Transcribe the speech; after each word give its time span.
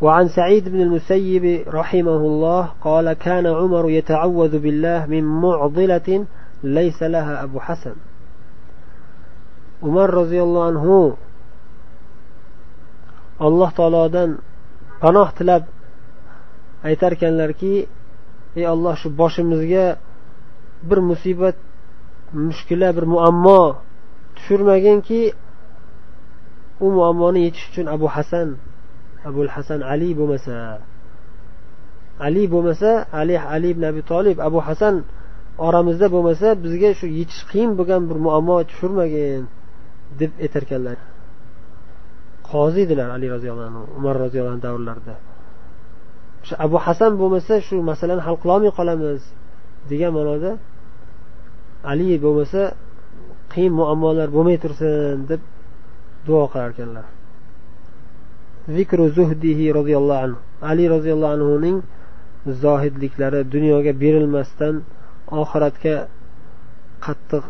وعن 0.00 0.28
سعيد 0.28 0.68
بن 0.68 0.80
المسيب 0.80 1.68
رحمه 1.68 2.16
الله 2.16 2.62
قال 2.80 3.12
كان 3.12 3.46
عمر 3.46 3.90
يتعوذ 3.90 4.58
بالله 4.58 5.06
من 5.06 5.24
معضلة 5.24 6.26
ليس 6.62 7.02
لها 7.02 7.42
أبو 7.42 7.60
حسن 7.60 7.94
عمر 9.82 10.14
رضي 10.14 10.42
الله 10.42 10.66
عنه 10.66 11.16
alloh 13.40 13.70
taolodan 13.72 14.30
panoh 15.00 15.28
tilab 15.38 15.64
aytarkanlarki 16.88 17.74
ey 18.58 18.64
olloh 18.74 18.94
shu 19.00 19.08
boshimizga 19.20 19.86
bir 20.88 20.98
musibat 21.10 21.56
mushkula 22.46 22.88
bir 22.96 23.04
muammo 23.14 23.62
tushirmaginki 24.36 25.22
u 26.84 26.86
muammoni 26.96 27.40
yechish 27.46 27.66
uchun 27.70 27.86
abu 27.96 28.06
hasan 28.16 28.48
abul 29.29 29.49
hasan 29.55 29.79
ali 29.93 30.09
bo'lmasa 30.19 30.55
ali 32.27 32.43
bo'lmasa 32.53 32.91
ali 33.19 33.35
ali 33.55 33.67
ibn 33.75 33.83
abi 33.91 34.01
tolib 34.11 34.37
abu 34.47 34.59
hasan 34.67 34.95
oramizda 35.67 36.07
bo'lmasa 36.15 36.47
bizga 36.63 36.89
shu 36.99 37.05
yechish 37.19 37.43
qiyin 37.51 37.71
bo'lgan 37.79 38.01
bir 38.09 38.17
muammo 38.25 38.55
tushirmagin 38.69 39.41
deb 40.19 40.31
aytarkanlar. 40.45 40.97
Qozi 42.49 42.79
edilar 42.85 43.07
ali 43.15 43.27
roziyallohu 43.35 43.67
anhu 43.71 43.83
umar 43.97 44.15
roziyallohu 44.25 44.53
anhu 44.55 44.65
davrlarida. 44.67 45.15
O'sha 46.43 46.55
abu 46.65 46.77
hasan 46.85 47.11
bo'lmasa 47.21 47.53
shu 47.67 47.75
masalani 47.91 48.21
hal 48.27 48.35
qilolmay 48.43 48.71
qolamiz 48.79 49.21
degan 49.91 50.11
ma'noda 50.17 50.51
ali 51.91 52.07
bo'lmasa 52.25 52.61
qiyin 53.53 53.73
muammolar 53.79 54.27
bo'lmay 54.35 54.57
tursin 54.63 55.17
deb 55.29 55.41
duo 56.27 56.43
qilar 56.51 56.69
ekanlar 56.75 57.05
zikru 58.76 59.08
zuhdihi 59.16 59.72
roziyallohu 59.78 60.20
anhu 60.24 60.38
ali 60.70 60.84
roziyallohu 60.94 61.32
anhuning 61.36 61.76
zohidliklari 62.62 63.40
dunyoga 63.54 63.92
berilmasdan 64.02 64.74
oxiratga 65.40 65.94
qattiq 67.06 67.44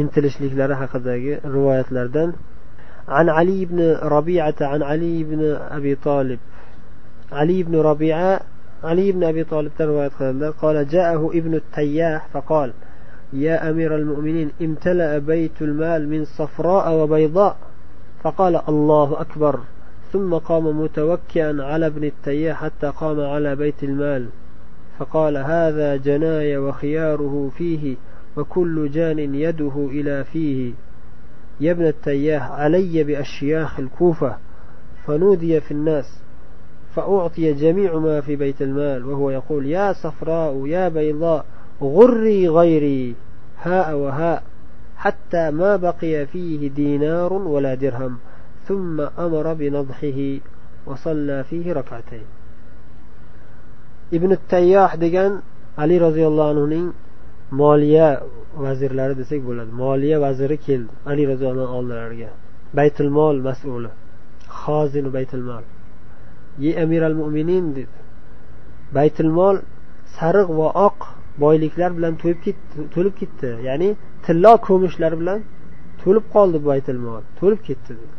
intilishliklari 0.00 0.74
haqidagi 0.82 1.32
rivoyatlardan 1.54 2.30
عن 3.10 3.28
علي 3.28 3.64
بن 3.64 3.80
ربيعة 4.16 4.54
عن 4.60 4.82
علي 4.82 5.24
بن 5.24 5.40
أبي 5.70 5.94
طالب 5.94 6.38
علي 7.32 7.62
بن 7.62 7.76
ربيعة 7.76 8.40
علي 8.84 9.12
بن 9.12 9.24
أبي 9.24 9.44
طالب 9.44 9.70
رواية 9.80 10.50
قال 10.62 10.88
جاءه 10.88 11.30
ابن 11.34 11.54
التياح 11.54 12.28
فقال 12.32 12.72
يا 13.32 13.70
أمير 13.70 13.96
المؤمنين 13.96 14.50
امتلأ 14.62 15.18
بيت 15.18 15.62
المال 15.62 16.08
من 16.08 16.24
صفراء 16.24 16.94
وبيضاء 16.94 17.56
فقال 18.25 18.61
الله 18.69 19.21
أكبر. 19.21 19.59
ثم 20.13 20.33
قام 20.33 20.81
متوكئا 20.81 21.57
على 21.59 21.85
ابن 21.85 22.03
التياح 22.03 22.63
حتى 22.63 22.87
قام 22.87 23.19
على 23.19 23.55
بيت 23.55 23.83
المال. 23.83 24.27
فقال 24.99 25.37
هذا 25.37 25.95
جناي 25.95 26.57
وخياره 26.57 27.51
فيه 27.57 27.95
وكل 28.37 28.91
جان 28.91 29.35
يده 29.35 29.87
إلى 29.91 30.23
فيه. 30.23 30.73
يا 31.59 31.71
ابن 31.71 31.87
التياح 31.87 32.51
علي 32.51 33.03
بأشياخ 33.03 33.79
الكوفة. 33.79 34.37
فنودي 35.07 35.61
في 35.61 35.71
الناس 35.71 36.19
فأعطي 36.95 37.53
جميع 37.53 37.97
ما 37.99 38.21
في 38.21 38.35
بيت 38.35 38.61
المال 38.61 39.05
وهو 39.05 39.29
يقول 39.29 39.65
يا 39.65 39.93
صفراء 39.93 40.67
يا 40.67 40.89
بيضاء 40.89 41.45
غري 41.81 42.49
غيري 42.49 43.15
هاء 43.61 43.95
وهاء. 43.95 44.43
حتى 45.04 45.50
ما 45.50 45.76
بقي 45.76 46.26
فيه 46.26 46.68
دينار 46.68 47.32
ولا 47.32 47.74
درهم 47.74 48.18
ثم 48.68 49.00
أمر 49.00 49.54
بنضحه 49.54 50.20
وصلى 50.86 51.44
فيه 51.44 51.72
ركعتين 51.72 52.26
ابن 54.12 54.32
التياح 54.32 54.96
degan 54.96 55.32
ali 55.76 55.96
roziyallohu 56.00 56.50
anhuning 56.52 56.86
moliya 57.50 58.08
vazirlari 58.64 59.14
desak 59.20 59.40
bo'ladi 59.48 59.72
moliya 59.82 60.16
vaziri 60.26 60.56
keldi 60.66 60.92
ali 61.10 61.22
roziyallohu 61.32 61.66
anhu 61.68 61.78
oldilariga 61.80 62.30
baytul 62.78 63.10
mol 63.18 63.36
mas'uli 63.48 63.90
hozinu 64.62 65.08
baytul 65.16 65.44
mol 65.50 65.64
ye 66.64 66.72
amir 66.82 67.02
al 67.10 67.14
mo'minin 67.20 67.64
dedi 67.76 67.98
baytul 68.96 69.32
mol 69.38 69.56
sariq 70.18 70.48
va 70.58 70.68
oq 70.88 70.98
boyliklar 71.43 71.91
bilan 71.97 72.13
to'lib 72.21 72.39
ketdi 72.45 72.77
to'lib 72.95 73.15
ketdi. 73.21 73.49
Ya'ni 73.67 73.89
tillo 74.25 74.53
ko'mishlar 74.67 75.13
bilan 75.21 75.39
to'lib 76.01 76.25
qoldi 76.35 76.57
bu 76.65 76.69
mol 77.07 77.23
to'lib 77.39 77.61
ketdi 77.67 77.91
dedi. 78.01 78.15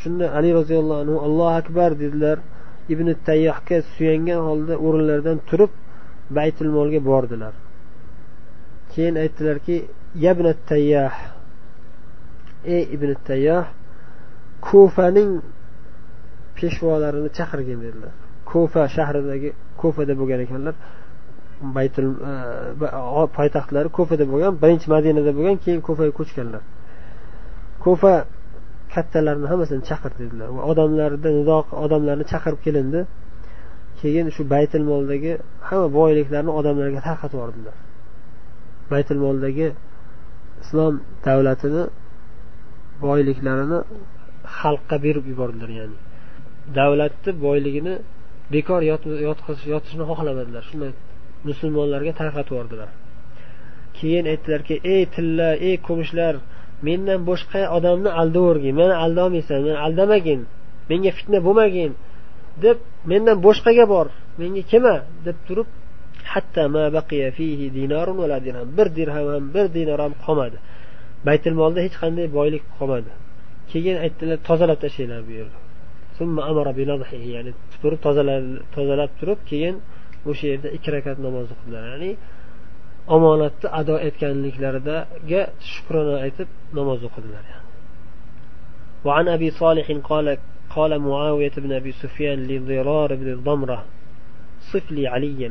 Shunda 0.00 0.24
ali 0.38 0.50
roziyallohu 0.58 1.00
anhu 1.04 1.16
allohu 1.26 1.52
akbar 1.60 1.90
dedilar. 2.02 2.38
Ibn 2.94 3.08
tayyohga 3.28 3.78
suyangan 3.92 4.40
holda 4.48 4.74
o'rinlaridan 4.86 5.38
turib 5.48 5.72
baytul 6.36 6.70
molga 6.76 7.00
bordilar. 7.10 7.54
Keyin 8.92 9.14
aytdilarki 9.24 9.76
yabna 10.26 10.52
tayyoh 10.70 11.14
ey 12.74 12.82
ibn 12.94 13.10
tayyoh 13.28 13.64
kufaning 14.66 15.30
peshvolarini 16.56 17.30
chaqirgin 17.38 17.78
dedilar. 17.86 18.12
Kufa 18.50 18.82
shahridagi 18.96 19.50
kufada 19.80 20.14
bo'lgan 20.20 20.40
ekanlar 20.46 20.74
baytul 21.60 22.06
e, 22.30 22.32
poytaxtlari 23.36 23.88
kofada 23.98 24.24
bo'lgan 24.32 24.52
birinchi 24.62 24.86
madinada 24.94 25.32
bo'lgan 25.38 25.56
keyin 25.64 25.80
kofaga 25.88 26.12
ko'chganlar. 26.18 26.62
Kofa 27.84 28.12
kattalarni 28.94 29.46
hammasini 29.52 29.82
chaqir 29.90 30.12
dedilar. 30.20 30.48
Va 30.56 30.62
odamlarni 30.70 31.30
nido 31.38 31.56
odamlarni 31.84 32.24
chaqirib 32.32 32.60
kelindi. 32.66 33.00
Keyin 34.00 34.26
shu 34.34 34.42
baytul 34.54 34.84
moldagi 34.92 35.32
hamma 35.68 35.88
boyliklarni 35.98 36.50
odamlarga 36.60 37.00
tarqatib 37.08 37.36
yubordilar. 37.38 37.76
Baytul 38.92 39.18
moldagi 39.26 39.66
islom 40.62 40.94
davlatini 41.26 41.82
boyliklarini 43.04 43.78
xalqqa 44.58 44.96
berib 45.04 45.24
yubordilar 45.32 45.70
ya'ni. 45.78 45.96
Davlatni 46.78 47.30
boyligini 47.46 47.94
bekor 48.54 48.80
yotishni 49.74 50.04
xohlamadilar. 50.10 50.62
Shunday 50.70 50.90
musulmonlarga 51.48 52.12
tarqatib 52.20 52.52
yubordilar. 52.54 52.90
Keyin 53.98 54.24
aytdilarki 54.32 54.74
ey 54.94 55.02
tilla 55.14 55.48
ey 55.68 55.76
kumushlar 55.86 56.34
mendan 56.86 57.20
boshqa 57.30 57.62
odamni 57.76 58.10
aldavergin 58.20 58.74
meni 58.80 58.94
aldolmaysan 59.04 59.58
meni 59.66 59.78
aldamagin 59.86 60.40
menga 60.90 61.10
fitna 61.18 61.38
bo'lmagin 61.46 61.90
deb 62.64 62.78
mendan 63.10 63.36
boshqaga 63.46 63.84
bor 63.94 64.06
menga 64.40 64.62
kelma 64.70 64.96
deb 65.26 65.36
turib 65.46 65.68
bir 68.76 68.86
dirham 68.96 69.26
ham 69.32 69.44
bir 69.54 69.66
dinar 69.76 69.98
ham 70.04 70.12
qolmadi. 70.24 70.58
Baytil 71.26 71.54
molda 71.60 71.80
hech 71.86 71.96
qanday 72.02 72.26
boylik 72.38 72.64
qolmadi. 72.78 73.10
Keyin 73.70 73.96
aytdilar 74.04 74.38
tozalab 74.48 74.78
tashlanglar 74.84 75.22
bu 75.28 75.32
yerni 75.38 75.58
ya'ni 77.36 77.52
tupurib 77.72 78.00
tozalab 78.76 79.10
turib 79.20 79.40
keyin 79.50 79.76
o'sha 80.30 80.46
yerda 80.52 80.68
ikki 80.76 80.90
rakat 80.96 81.18
namoz 81.26 81.46
o'qidilar 81.54 81.82
ya'ni 81.92 82.10
omonatni 83.16 83.68
ado 83.80 83.94
etganliklaridaga 84.08 85.40
shukrona 85.72 86.14
aytib 86.24 86.48
namoz 86.78 87.00
o'qidilar 87.10 87.44
وعن 89.04 89.28
أبي 89.28 89.50
صالح 89.50 89.86
قال 90.10 90.38
قال 90.70 90.98
معاوية 90.98 91.52
بن 91.56 91.72
أبي 91.72 91.92
سفيان 91.92 92.38
لضرار 92.46 93.14
بن 93.14 93.32
الضمره 93.32 93.84
صف 94.60 94.92
لي 94.92 95.06
عليا 95.06 95.50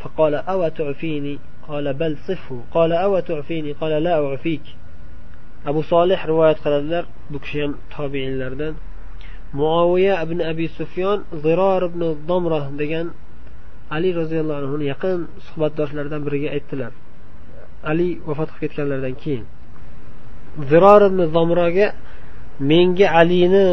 فقال 0.00 0.34
أو 0.34 0.68
تعفيني 0.68 1.38
قال 1.68 1.94
بل 1.94 2.16
صفه 2.16 2.60
قال 2.70 2.92
أو 2.92 3.18
تعفيني 3.20 3.72
قال 3.72 4.02
لا 4.02 4.14
أعفيك 4.26 4.62
أبو 5.66 5.82
صالح 5.82 6.26
رواية 6.26 6.54
خلدر 6.54 7.04
بكشين 7.30 7.74
تابعين 7.96 8.38
لردن 8.38 8.74
معاوية 9.54 10.24
بن 10.24 10.42
أبي 10.42 10.68
سفيان 10.68 11.22
ضرار 11.34 11.86
بن 11.86 12.02
الضمره 12.02 12.70
دجان 12.78 13.10
ali 13.96 14.08
roziyallohu 14.20 14.58
anhuni 14.62 14.84
yaqin 14.92 15.18
suhbatdoshlaridan 15.46 16.20
biriga 16.26 16.48
aytdilar. 16.56 16.92
Ali 17.90 18.08
vafot 18.28 18.48
qilib 18.54 18.60
ketganlaridan 18.62 19.14
keyin 19.22 19.44
ziror 20.70 21.02
ibn 21.10 21.20
zomroga 21.34 21.86
menga 22.70 23.06
alini 23.20 23.66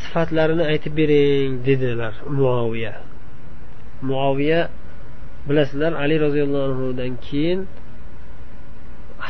sifatlarini 0.00 0.64
aytib 0.72 0.92
bering 1.00 1.50
dedilar 1.68 2.14
muoviya 2.38 2.94
muoviya 4.08 4.60
bilasizlar 5.48 5.92
ali 6.02 6.16
roziyallohu 6.26 6.66
anhudan 6.70 7.12
keyin 7.26 7.60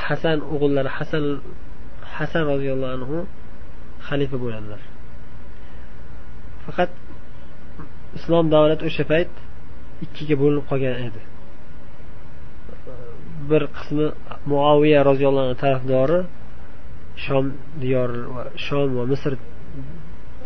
hasan 0.05 0.38
o'g'illari 0.52 0.90
hasan 0.99 1.25
hasan 2.17 2.43
roziyallohu 2.52 2.93
anhu 2.99 3.17
xalifa 4.08 4.37
bo'ladilar. 4.44 4.81
Faqat 6.64 6.90
islom 8.19 8.44
davlati 8.55 8.82
o'sha 8.88 9.05
payt 9.12 9.31
ikkiga 10.05 10.35
bo'linib 10.43 10.64
qolgan 10.70 10.97
edi. 11.08 11.20
Bir 13.50 13.62
qismi 13.76 14.06
muaviya 14.52 15.00
roziyallohu 15.11 15.44
anhu 15.47 15.58
tarafdori 15.64 16.19
shom 17.25 17.47
diyor 17.82 18.11
va 18.35 18.43
shom 18.67 18.88
va 18.99 19.05
misr 19.12 19.32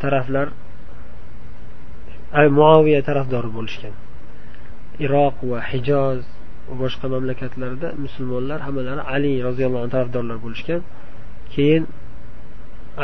taraflar 0.03 0.47
muoviya 2.59 3.01
tarafdori 3.09 3.51
bo'lishgan. 3.57 3.95
Iroq 5.05 5.37
va 5.51 5.59
hijoz 5.71 6.21
va 6.69 6.75
boshqa 6.83 7.07
mamlakatlarda 7.15 7.89
musulmonlar 8.05 8.59
hammalari 8.67 9.03
ali 9.15 9.33
roziyallohu 9.49 9.83
anhu 9.85 9.95
tarafdorlar 9.97 10.39
bo'lishgan. 10.47 10.81
Keyin 11.55 11.83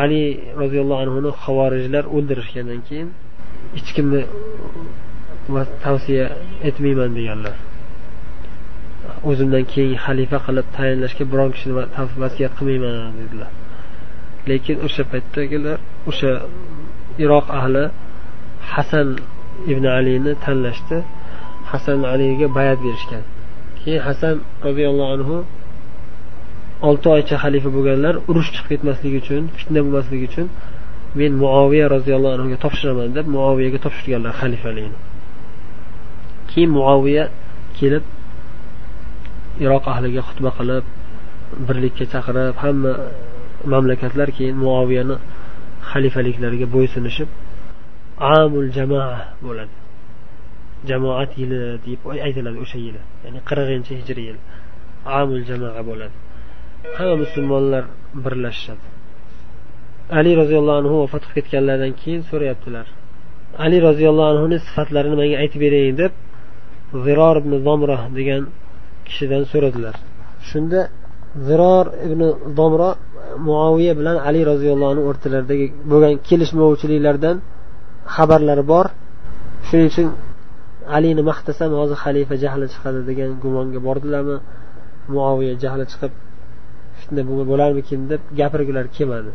ali 0.03 0.23
roziyallohu 0.63 1.01
anhuni 1.05 1.31
havorijlar 1.45 2.05
o'ldirishgandan 2.17 2.81
keyin 2.89 3.09
hech 3.77 3.91
kimni 3.97 4.23
tavsiya 5.85 6.27
etmayman 6.69 7.11
deganlar. 7.19 7.57
O'zimdan 9.31 9.65
keyin 9.73 9.97
xalifa 10.05 10.39
qilib 10.47 10.67
tayinlashga 10.77 11.25
biron 11.33 11.51
kishini 11.55 11.75
vasiyat 12.23 12.53
qilmayman 12.59 12.95
dedilar. 13.21 13.51
Lekin 14.51 14.77
o'sha 14.87 15.03
paytdagilar 15.13 15.79
o'sha 16.11 16.31
iroq 17.25 17.47
ahli 17.59 17.85
hasan 18.73 19.09
ibn 19.73 19.85
alini 19.99 20.33
tanlashdi. 20.45 20.99
Hasan 21.71 21.99
aliga 22.13 22.47
bayat 22.59 22.79
berishgan. 22.87 23.25
Keyin 23.81 24.01
hasan 24.09 24.37
roziyallohu 24.67 25.11
anhu 25.17 25.37
olti 26.89 27.07
oycha 27.17 27.37
xalifa 27.45 27.71
bo'lganlar 27.77 28.15
urush 28.31 28.51
chiqib 28.55 28.69
ketmasligi 28.73 29.17
uchun 29.23 29.43
fitna 29.59 29.81
bo'lmasligi 29.85 30.25
uchun 30.31 30.47
men 31.21 31.33
muoviya 31.43 31.87
roziyallohu 31.97 32.35
anhuga 32.37 32.59
topshiraman 32.65 33.09
deb 33.17 33.27
muoviyaga 33.37 33.79
topshirganlar 33.87 34.33
xalifalikni 34.41 34.99
keyin 36.51 36.71
muaviya 36.79 37.25
kelib 37.79 38.05
iroq 39.65 39.85
ahliga 39.93 40.21
xutba 40.29 40.51
qilib 40.59 40.85
birlikka 41.67 42.05
chaqirib 42.13 42.57
hamma 42.65 42.93
mamlakatlar 43.73 44.29
keyin 44.39 44.57
muoviyani 44.65 45.17
xalifaliklariga 45.91 46.67
bo'ysunishib 46.75 47.29
amul 48.37 48.69
jamoa 48.77 49.19
bo'ladi. 49.47 49.75
Jamoat 50.91 51.31
yili 51.41 51.59
deb 51.87 52.01
aytiladi 52.27 52.59
o'sha 52.65 52.79
yili 52.87 53.01
ya'ni 53.25 53.41
qirqinchi 53.49 53.93
hijriy 54.01 54.27
yil 54.31 54.39
amul 55.19 55.43
jamoa 55.51 55.83
bo'ladi. 55.91 56.17
Hamma 56.97 57.17
musulmonlar 57.25 57.85
birlashishadi. 58.25 58.87
Ali 60.19 60.31
roziyallohu 60.41 60.79
anhu 60.83 60.95
vafot 61.03 61.23
qilib 61.29 61.37
ketganlaridan 61.39 61.93
keyin 62.01 62.23
so'rayaptilar. 62.31 62.87
Ali 63.65 63.79
roziyallohu 63.89 64.29
anhuni 64.35 64.57
sifatlarini 64.67 65.17
menga 65.23 65.37
aytib 65.43 65.61
bering 65.65 65.95
deb 66.03 66.13
ziror 67.05 67.37
ibn 67.43 67.53
zomra 67.67 67.97
degan 68.19 68.43
kishidan 69.07 69.43
so'radilar. 69.53 69.95
Shunda 70.49 70.81
ziror 71.49 71.87
ibn 72.07 72.21
zomro 72.59 72.91
muoviya 73.49 73.93
bilan 74.01 74.17
ali 74.29 74.41
roziyallohu 74.51 74.91
anhu 74.95 75.03
o'rtalaridagi 75.11 75.67
bo'lgan 75.91 76.15
kelishmovchiliklardan 76.29 77.37
xabarlari 78.15 78.65
bor. 78.73 78.87
Shuning 79.67 79.89
uchun 79.93 80.09
alini 80.97 81.23
maqtasam 81.31 81.71
hozir 81.81 81.97
xalifa 82.05 82.35
jahli 82.45 82.67
chiqadi 82.75 83.01
degan 83.11 83.31
gumonga 83.43 83.81
bordilarmi? 83.87 84.37
Muoviya 85.15 85.55
jahli 85.65 85.85
chiqib 85.93 86.13
fitna 87.01 87.23
bo'larmikin? 87.51 88.01
deb 88.13 88.23
gapirgilari 88.41 88.91
kelmadi. 88.97 89.31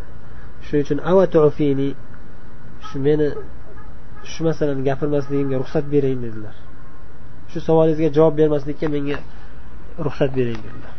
Shuning 0.66 0.84
uchun 0.86 1.00
avatufini 1.12 1.90
shu 2.88 2.96
meni 3.06 3.28
shu 4.31 4.40
masalani 4.48 4.81
gapirmasligimga 4.90 5.56
ruxsat 5.62 5.86
bering 5.94 6.19
dedilar. 6.25 6.56
Shu 7.56 7.62
savolingizga 7.68 8.10
javob 8.18 8.34
bermaslikka 8.42 8.88
menga 8.96 9.18
ruxsat 10.06 10.31
bering 10.38 10.60
dedilar. 10.66 10.94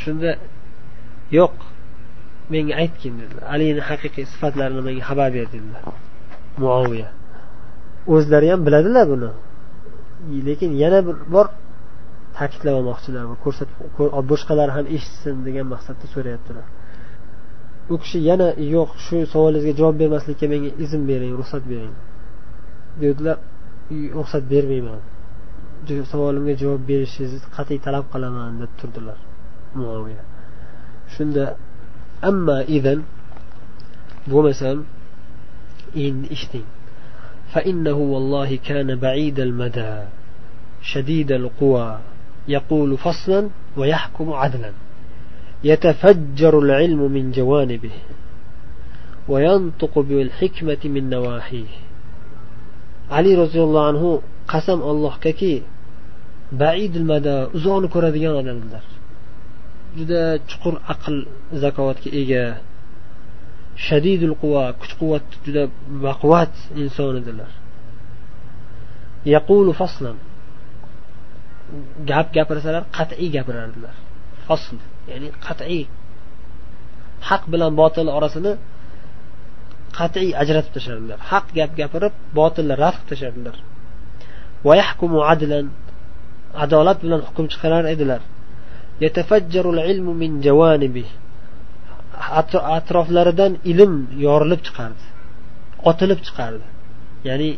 Shunda 0.00 0.30
yo'q 1.38 1.56
menga 2.52 2.74
aytgin 2.82 3.14
dedilar. 3.20 3.44
Alini 3.54 3.82
haqiqiy 3.88 4.24
sifatlarini 4.32 4.82
menga 4.88 5.02
xabar 5.08 5.28
ber 5.36 5.46
dedilar. 5.54 5.82
Muoviya 6.62 7.08
o'zlari 8.14 8.48
ham 8.52 8.60
biladilar 8.66 9.04
buni. 9.12 9.30
Lekin 10.48 10.70
yana 10.82 10.98
bir 11.06 11.16
bor 11.34 11.46
ta'kidlab 12.38 12.74
olmoqchilar 12.80 13.22
ko'rsatib 13.44 13.76
boshqalar 14.30 14.68
ham 14.76 14.86
eshitsin 14.96 15.36
degan 15.46 15.66
maqsadda 15.74 16.06
so'rayaptilar. 16.14 16.66
U 17.92 17.94
kishi 18.02 18.18
yana 18.30 18.48
yo'q 18.74 18.90
shu 19.06 19.16
savolingizga 19.32 19.72
javob 19.80 19.96
bermaslikka 20.02 20.46
menga 20.52 20.70
izn 20.84 21.02
bering 21.10 21.32
ruxsat 21.40 21.62
bering 21.72 21.94
dedilar. 23.02 23.36
Ruxsat 24.18 24.44
bermayman. 24.52 25.00
savolimga 26.10 26.54
javob 26.62 26.80
berishingizni 26.88 27.48
qat'iy 27.56 27.78
talab 27.86 28.04
qilaman 28.12 28.52
deb 28.62 28.72
turdilar 28.80 29.18
muoviya 29.78 30.22
shunda 31.14 31.44
amma 32.30 32.58
idan 32.76 33.00
bo'lmasam 34.30 34.78
endi 36.04 36.26
eshiting 36.36 36.68
فإنه 37.54 37.94
والله 37.94 38.56
كان 38.56 38.88
بعيد 38.94 39.40
المدى 39.40 39.94
شديد 40.82 41.32
القوى 41.32 41.98
يقول 42.48 42.98
فصلا 42.98 43.48
ويحكم 43.76 44.32
عدلا 44.32 44.72
يتفجر 45.64 46.58
العلم 46.58 47.00
من 47.12 47.30
جوانبه 47.30 47.96
وينطق 49.28 49.98
بالحكمة 49.98 50.82
من 50.84 51.10
نواحيه 51.10 51.72
علي 53.10 53.34
رضي 53.34 53.62
الله 53.62 53.86
عنه 53.86 54.20
قسم 54.48 54.80
الله 54.82 55.12
ككي 55.20 55.62
baidil 56.62 57.06
mada 57.12 57.34
uzoqni 57.56 57.88
ko'radigan 57.94 58.34
odamlar 58.42 58.84
juda 59.98 60.22
chuqur 60.50 60.74
aql 60.92 61.14
zakovatga 61.62 62.10
ega 62.20 62.44
shadidul 63.86 64.34
quva 64.42 64.64
kuch 64.80 64.94
quvvat 65.00 65.26
juda 65.44 65.62
baquvvat 66.04 66.54
inson 66.82 67.14
edilar. 67.22 67.50
Yaqulu 69.34 69.72
faslan. 69.80 70.16
Gap 72.10 72.28
gapirsalar 72.36 72.82
qat'iy 72.96 73.28
gapirardilar 73.36 73.96
fasl 74.46 74.76
ya'ni 75.10 75.28
qat'iy. 75.46 75.84
Haq 77.28 77.42
bilan 77.52 77.72
botil 77.80 78.06
orasini 78.16 78.52
qat'iy 79.98 80.30
ajratib 80.42 80.72
tashladilar. 80.76 81.18
Haq 81.30 81.46
gap 81.58 81.72
gapirib 81.80 82.14
botilni 82.38 82.74
rad 82.82 82.96
qilib 82.96 83.08
tashladilar. 83.10 83.56
Adolat 86.64 86.98
bilan 87.04 87.20
hukm 87.28 87.46
chiqarar 87.52 87.84
edilar. 87.94 88.20
Atroflaridan 92.40 93.52
ilm 93.72 93.92
yorilib 94.26 94.60
chiqardi. 94.66 95.04
Otilib 95.90 96.20
chiqardi. 96.26 96.66
Ya'ni 97.28 97.50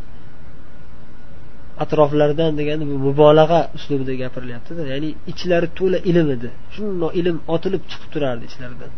atroflaridan 1.82 2.52
degani 2.60 2.84
bu 2.90 2.96
mubolag'a 3.06 3.60
uslubida 3.76 4.14
gapirilyaptida. 4.22 4.82
Ya'ni 4.92 5.10
ichlari 5.32 5.68
to'la 5.78 5.98
ilm 6.10 6.28
edi. 6.36 6.48
Shundoq 6.74 7.12
ilm 7.20 7.36
otilib 7.54 7.82
chiqib 7.90 8.10
turardi 8.14 8.44
ichlaridan. 8.50 8.90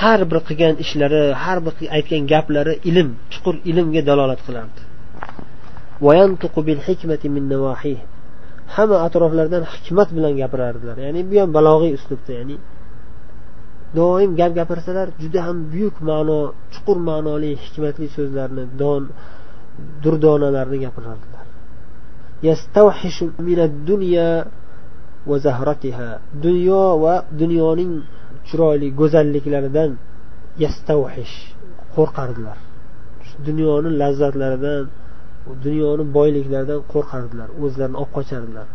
Har 0.00 0.20
bir 0.30 0.38
qilgan 0.48 0.74
ishlari 0.84 1.22
har 1.42 1.58
bir 1.66 1.74
aytgan 1.96 2.22
gaplari 2.32 2.74
ilm 2.90 3.08
chuqur 3.32 3.54
ilmga 3.70 4.02
dalolat 4.10 4.40
qilardi. 4.46 4.80
Hamma 8.74 8.96
atroflaridan 9.06 9.64
hikmat 9.72 10.08
bilan 10.16 10.32
gapirardilar. 10.40 10.96
Ya'ni 11.06 11.20
bu 11.30 11.34
ham 11.42 11.50
balog'iy 11.56 11.92
uslubda 11.98 12.32
ya'ni 12.38 12.56
doim 13.98 14.30
gap 14.40 14.52
gapirsalar 14.58 15.08
juda 15.22 15.40
ham 15.46 15.56
buyuk 15.72 15.96
ma'no 16.08 16.38
chuqur 16.72 16.98
ma'noli 17.08 17.52
hikmatli 17.64 18.06
so'zlarni 18.16 18.64
don 18.80 19.02
durdonalarni 20.02 20.78
gapirardilar. 20.84 21.44
dunyo 26.44 26.84
va 27.02 27.14
dunyoning 27.40 27.92
chiroyli 28.48 28.88
go'zalliklaridan 29.00 29.90
yastavhish 30.62 31.36
qo'rqardilar. 31.94 32.58
Dunyoni 33.46 33.90
lazzatlaridan 34.02 34.84
dunyoni 35.64 36.04
boyliklaridan 36.16 36.80
qo'rqardilar 36.92 37.48
o'zlarini 37.64 37.96
olib 38.02 38.12
qochardilar 38.16 38.68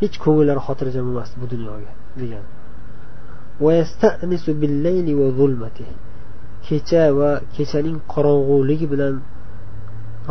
hech 0.00 0.16
ko'ngillari 0.24 0.60
xotirjam 0.66 1.06
emasdi 1.12 1.36
bu 1.42 1.46
dunyoga 1.54 1.92
degan. 2.20 2.44
Kecha 6.66 7.04
va 7.18 7.30
kechaning 7.56 7.98
qorong'uligi 8.12 8.86
bilan 8.92 9.14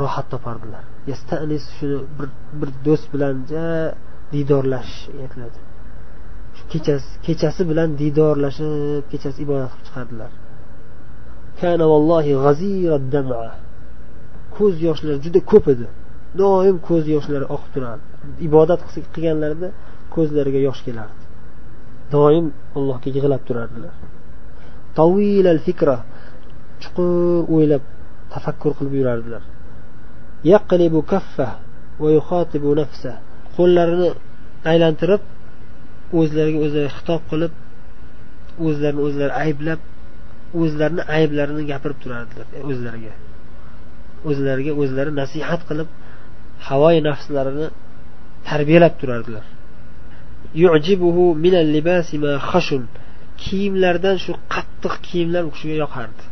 rohat 0.01 0.25
topardilar. 0.33 0.83
Yastanis 1.11 1.63
shuni 1.77 1.97
bir 2.17 2.27
bir 2.59 2.69
do'st 2.85 3.07
bilan 3.13 3.35
diydorlashish 4.33 5.01
aytiladi. 5.23 5.59
Kechasi 6.71 7.09
kechasi 7.27 7.61
bilan 7.71 7.89
diydorlashib 8.01 9.03
kechasi 9.11 9.37
ibodat 9.45 9.69
qilib 9.71 9.85
chiqardilar. 9.87 10.31
Ko'z 14.57 14.75
yoshlari 14.87 15.19
juda 15.25 15.39
ko'p 15.51 15.65
edi. 15.73 15.85
Doim 16.41 16.77
ko'z 16.87 17.03
yoshlari 17.15 17.45
oqib 17.55 17.71
turardi. 17.75 18.05
Ibodat 18.47 18.81
qilganlarida 19.13 19.69
ko'zlariga 20.15 20.59
yosh 20.67 20.81
kelardi. 20.87 21.21
Doim 22.13 22.45
allohga 22.77 23.09
yig'lab 23.15 23.41
turardilar. 23.47 23.93
Fikra 25.67 25.97
chuqur 26.81 27.09
o'ylab 27.55 27.83
tafakkur 28.33 28.71
qilib 28.77 28.93
yurardilar. 28.99 29.43
Yaqlibu 30.53 30.99
kaffa 31.13 31.49
va 32.01 32.09
yuxotibu 32.17 32.69
nafsa 32.81 33.11
qo'llarini 33.57 34.09
aylantirib 34.71 35.21
o'zlariga 36.19 36.59
o'zlari 36.65 36.89
xitob 36.97 37.21
qilib 37.31 37.53
o'zlarini 38.67 39.01
o'zlari 39.07 39.33
ayblab 39.43 39.79
o'zlarini 40.61 41.03
ayblarini 41.17 41.63
gapirib 41.71 41.97
turardilar 42.03 42.47
e, 42.57 42.59
o'zlariga. 42.71 43.13
O'zlariga 44.29 44.73
o'zlari 44.81 45.11
nasihat 45.21 45.61
qilib 45.69 45.89
havoyi 46.67 46.99
nafslarini 47.09 47.67
tarbiyalab 48.49 48.93
turardilar. 49.01 49.45
Kiyimlardan 53.43 54.17
shu 54.23 54.33
qattiq 54.53 54.93
kiyimlar 55.07 55.43
u 55.49 55.51
kishiga 55.55 55.75
yoqardi. 55.83 56.23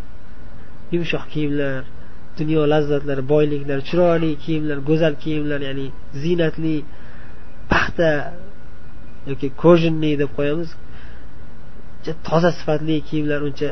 Yumshoq 0.94 1.24
kiyimlar 1.34 1.74
dunyo 2.40 2.62
lazzatlari 2.74 3.24
boyliklar 3.34 3.80
chiroyli 3.90 4.32
kiyimlar 4.44 4.78
go'zal 4.90 5.14
kiyimlar 5.24 5.60
ya'ni 5.68 5.88
ziynatli 6.22 6.76
paxta 7.72 8.10
yoki 9.30 9.48
kojinniy 9.64 10.16
deb 10.22 10.30
qo'yamiz. 10.38 10.70
Toza 12.28 12.50
sifatli 12.60 12.96
kiyimlar 13.10 13.40
uncha 13.48 13.70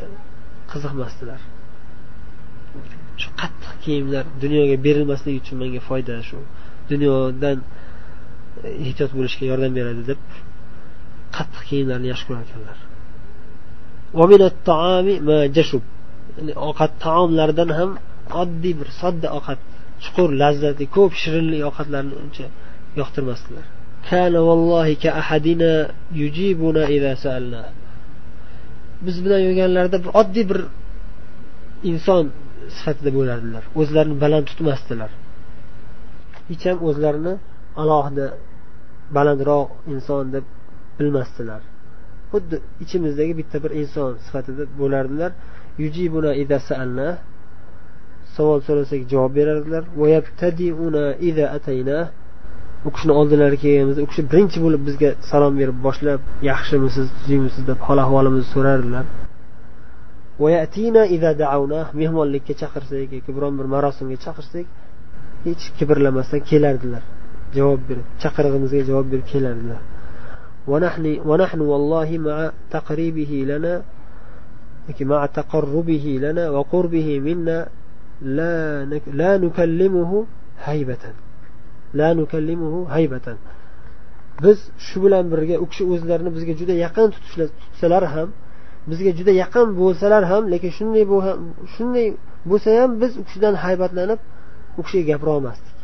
qiziqmasdilar. 0.72 1.40
Shu 3.22 3.28
qattiq 3.40 3.72
kiyimlar 3.84 4.24
dunyoga 4.42 4.76
berilmasligi 4.86 5.38
uchun 5.42 5.56
menga 5.62 5.80
foyda 5.88 6.14
shu 6.28 6.38
dunyodan 6.90 7.58
e, 8.66 8.68
ehtiyot 8.84 9.12
bo'lishga 9.18 9.44
yordam 9.50 9.72
beradi 9.78 10.02
deb 10.10 10.20
qattiq 11.36 11.62
kiyimlarni 11.68 12.06
yaxshi 12.12 12.24
ko'rar 12.28 12.42
ekanlar. 12.48 12.78
Ovqat 16.68 16.92
taomlardan 17.04 17.70
ham 17.78 17.90
oddiy 18.42 18.74
bir 18.80 18.88
sodda 19.00 19.28
ovqat 19.38 19.60
chuqur 20.04 20.28
lazzatli 20.42 20.86
ko'p 20.96 21.12
shirinli 21.22 21.58
ovqatlarni 21.68 22.14
uncha 22.22 22.46
yoqtirmasdilar. 23.00 23.66
Biz 29.06 29.16
bilan 29.24 29.40
yurganlarida 29.46 29.98
bir 30.04 30.10
oddiy 30.20 30.44
bir 30.50 30.60
inson 31.90 32.24
sifatida 32.78 33.10
bo'lardilar. 33.18 33.62
O'zlarini 33.80 34.16
baland 34.24 34.46
tutmasdilar. 34.50 35.10
Hech 36.50 36.64
ham 36.68 36.78
o'zlarini 36.88 37.34
alohida 37.82 38.26
balandroq 39.16 39.68
inson 39.92 40.24
deb 40.34 40.44
bilmasdilar. 40.98 41.60
Xuddi 42.32 42.56
ichimizdagi 42.84 43.32
bitta 43.40 43.56
bir 43.64 43.72
inson 43.82 44.10
sifatida 44.26 44.64
bo'lardilar. 44.80 45.30
Savol 48.36 48.58
so'rasak 48.66 49.00
javob 49.12 49.32
berardilar. 49.38 49.82
U 52.86 52.90
kishini 52.94 53.12
oldilariga 53.20 53.60
kelganimizda 53.62 54.02
u 54.06 54.08
kishi 54.10 54.22
birinchi 54.32 54.58
bo'lib 54.64 54.82
bizga 54.88 55.10
salom 55.30 55.54
berib 55.60 55.78
boshlab 55.86 56.20
yaxshimisiz 56.50 57.06
tuzukmisiz 57.16 57.62
deb 57.70 57.78
hol 57.86 57.98
ahvolimizni 58.04 58.48
so'rardilar. 58.54 59.04
mehmonlikka 61.99 62.53
chaqirsak 62.61 63.11
yoki 63.15 63.31
biron 63.37 63.53
bir 63.59 63.67
marosimga 63.75 64.17
chaqirsak 64.25 64.65
hech 65.45 65.63
kibrlamasdan 65.77 66.41
kelardilar 66.49 67.03
javob 67.57 67.81
berib 67.89 68.07
chaqirig'imizga 68.23 68.81
javob 68.89 69.07
berib 69.11 69.27
kelardilar 69.33 69.81
ونحن 70.67 71.59
والله 71.71 72.09
مع 72.17 72.51
تقريبه 72.71 73.31
لنا 73.51 73.73
مع 75.01 75.25
تقربه 75.25 76.05
لنا 76.25 76.49
وقربه 76.49 77.19
منا 77.19 77.67
لا 78.21 78.85
لا 79.21 79.31
نكلمه 79.37 80.11
هيبة 80.67 81.03
لا 81.93 82.13
نكلمه 82.13 82.73
هيبة 82.89 83.27
biz 84.43 84.59
shu 84.85 84.97
bilan 85.03 85.25
birga 85.31 85.55
u 85.63 85.65
kishi 85.71 85.83
o'zlarini 85.93 86.31
bizga 86.35 86.53
juda 86.59 86.73
yaqin 86.85 87.07
tutsalar 87.15 88.03
ham 88.15 88.29
bizga 88.88 89.10
juda 89.18 89.32
yaqin 89.42 89.66
bo'lsalar 89.80 90.22
ham 90.32 90.42
lekin 90.52 90.70
shunday 90.78 91.04
shunday 91.74 92.06
bo'lsa 92.50 92.68
ham 92.80 92.90
biz 93.02 93.12
u 93.20 93.22
kishidan 93.26 93.54
haybatlanib 93.64 94.20
u 94.78 94.80
kishiga 94.86 95.04
gapirolmasdik. 95.12 95.76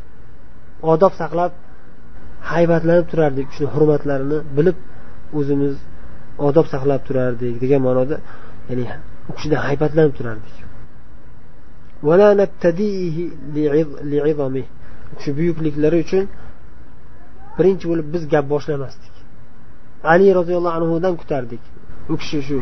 Odob 0.92 1.12
saqlab 1.20 1.52
haybatlanib 2.52 3.06
turardik 3.12 3.44
u 3.46 3.50
kishini 3.50 3.68
hurmatlarini 3.74 4.38
bilib 4.56 4.78
o'zimiz 5.38 5.74
odob 6.48 6.66
saqlab 6.74 7.00
turardik 7.08 7.54
degan 7.62 7.80
ma'noda 7.86 8.16
ya'ni 8.68 8.84
u 9.30 9.32
kishidan 9.36 9.60
haybatlanib 9.66 10.14
turardik. 10.18 10.56
Shu 15.22 15.30
buyukliklari 15.38 15.96
uchun 16.04 16.24
birinchi 17.56 17.84
bo'lib 17.90 18.06
biz 18.14 18.22
gap 18.32 18.44
boshlamasdik. 18.54 19.14
Ali 20.12 20.26
roziyallohu 20.38 20.74
anhudan 20.78 21.14
kutardik. 21.20 21.62
U 22.12 22.14
kishi 22.20 22.38
shu 22.48 22.58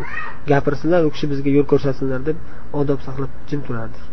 gapirsinlar 0.51 1.01
u 1.09 1.11
kishi 1.15 1.27
bizga 1.33 1.51
yo'l 1.57 1.67
ko'rsatsinlar 1.73 2.21
deb 2.29 2.37
odob 2.81 3.01
saqlab 3.07 3.33
jim 3.49 3.61
turardik 3.67 4.05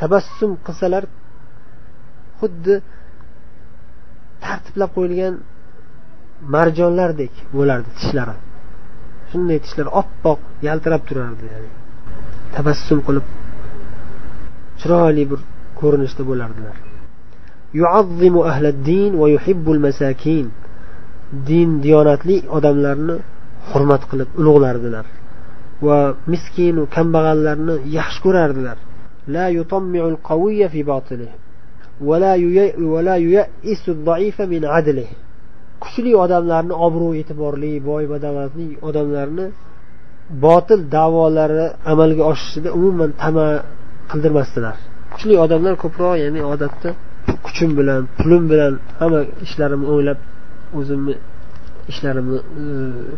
tabassum 0.00 0.52
qilsalar 0.66 1.04
xuddi 2.40 2.74
tartiblab 4.44 4.90
qo'yilgan 4.96 5.34
marjonlardek 6.54 7.34
bo'lardi 7.56 7.90
tishlari. 7.98 8.36
Shunday 9.30 9.58
tishlar 9.64 9.88
oppoq 10.00 10.40
yaltirab 10.68 11.02
turardi 11.08 11.44
yani 11.54 11.70
tabassum 12.56 12.98
qilib 13.06 13.26
chiroyli 14.80 15.24
bir 15.30 15.40
ko'rinishda 15.80 16.22
bo'lardilar. 16.30 16.76
yuazzimu 17.80 18.40
ahliddin 18.50 19.12
va 19.20 19.26
yuhibbul 19.34 19.80
masakin. 19.86 20.46
Din 21.48 21.68
diyonatli 21.84 22.36
odamlarni 22.56 23.16
hurmat 23.70 24.02
qilib 24.10 24.28
ulug'lardilar 24.40 25.06
va 25.86 26.14
القوي 26.28 26.72
في 26.72 26.86
kambag'allarni 26.94 27.74
yaxshi 27.98 28.20
ko'rardilar. 28.24 28.76
La 29.34 29.46
yutommiul 29.50 30.16
الضعيف 33.88 34.36
fi 34.36 34.60
batilihi 34.60 35.14
kuchli 35.82 36.12
odamlarni 36.24 36.74
obro' 36.86 37.14
e'tiborli 37.20 37.72
boy 37.88 38.04
badavlatli 38.12 38.68
odamlarni 38.88 39.46
botil 40.44 40.80
davolari 40.96 41.66
amalga 41.92 42.22
oshishida 42.32 42.68
umuman 42.78 43.10
tama 43.22 43.46
qildirmasdilar. 44.10 44.76
Kuchli 45.12 45.34
odamlar 45.44 45.74
ko'proq 45.82 46.14
ya'ni 46.22 46.40
odatda 46.54 46.90
kuchim 47.46 47.70
bilan 47.78 48.02
pulim 48.18 48.42
bilan 48.52 48.72
hamma 49.00 49.20
ishlarimni 49.46 49.86
o'ylab 49.94 50.18
o'zimni 50.78 51.14
ishlarimni 51.92 52.38
e, 52.62 52.64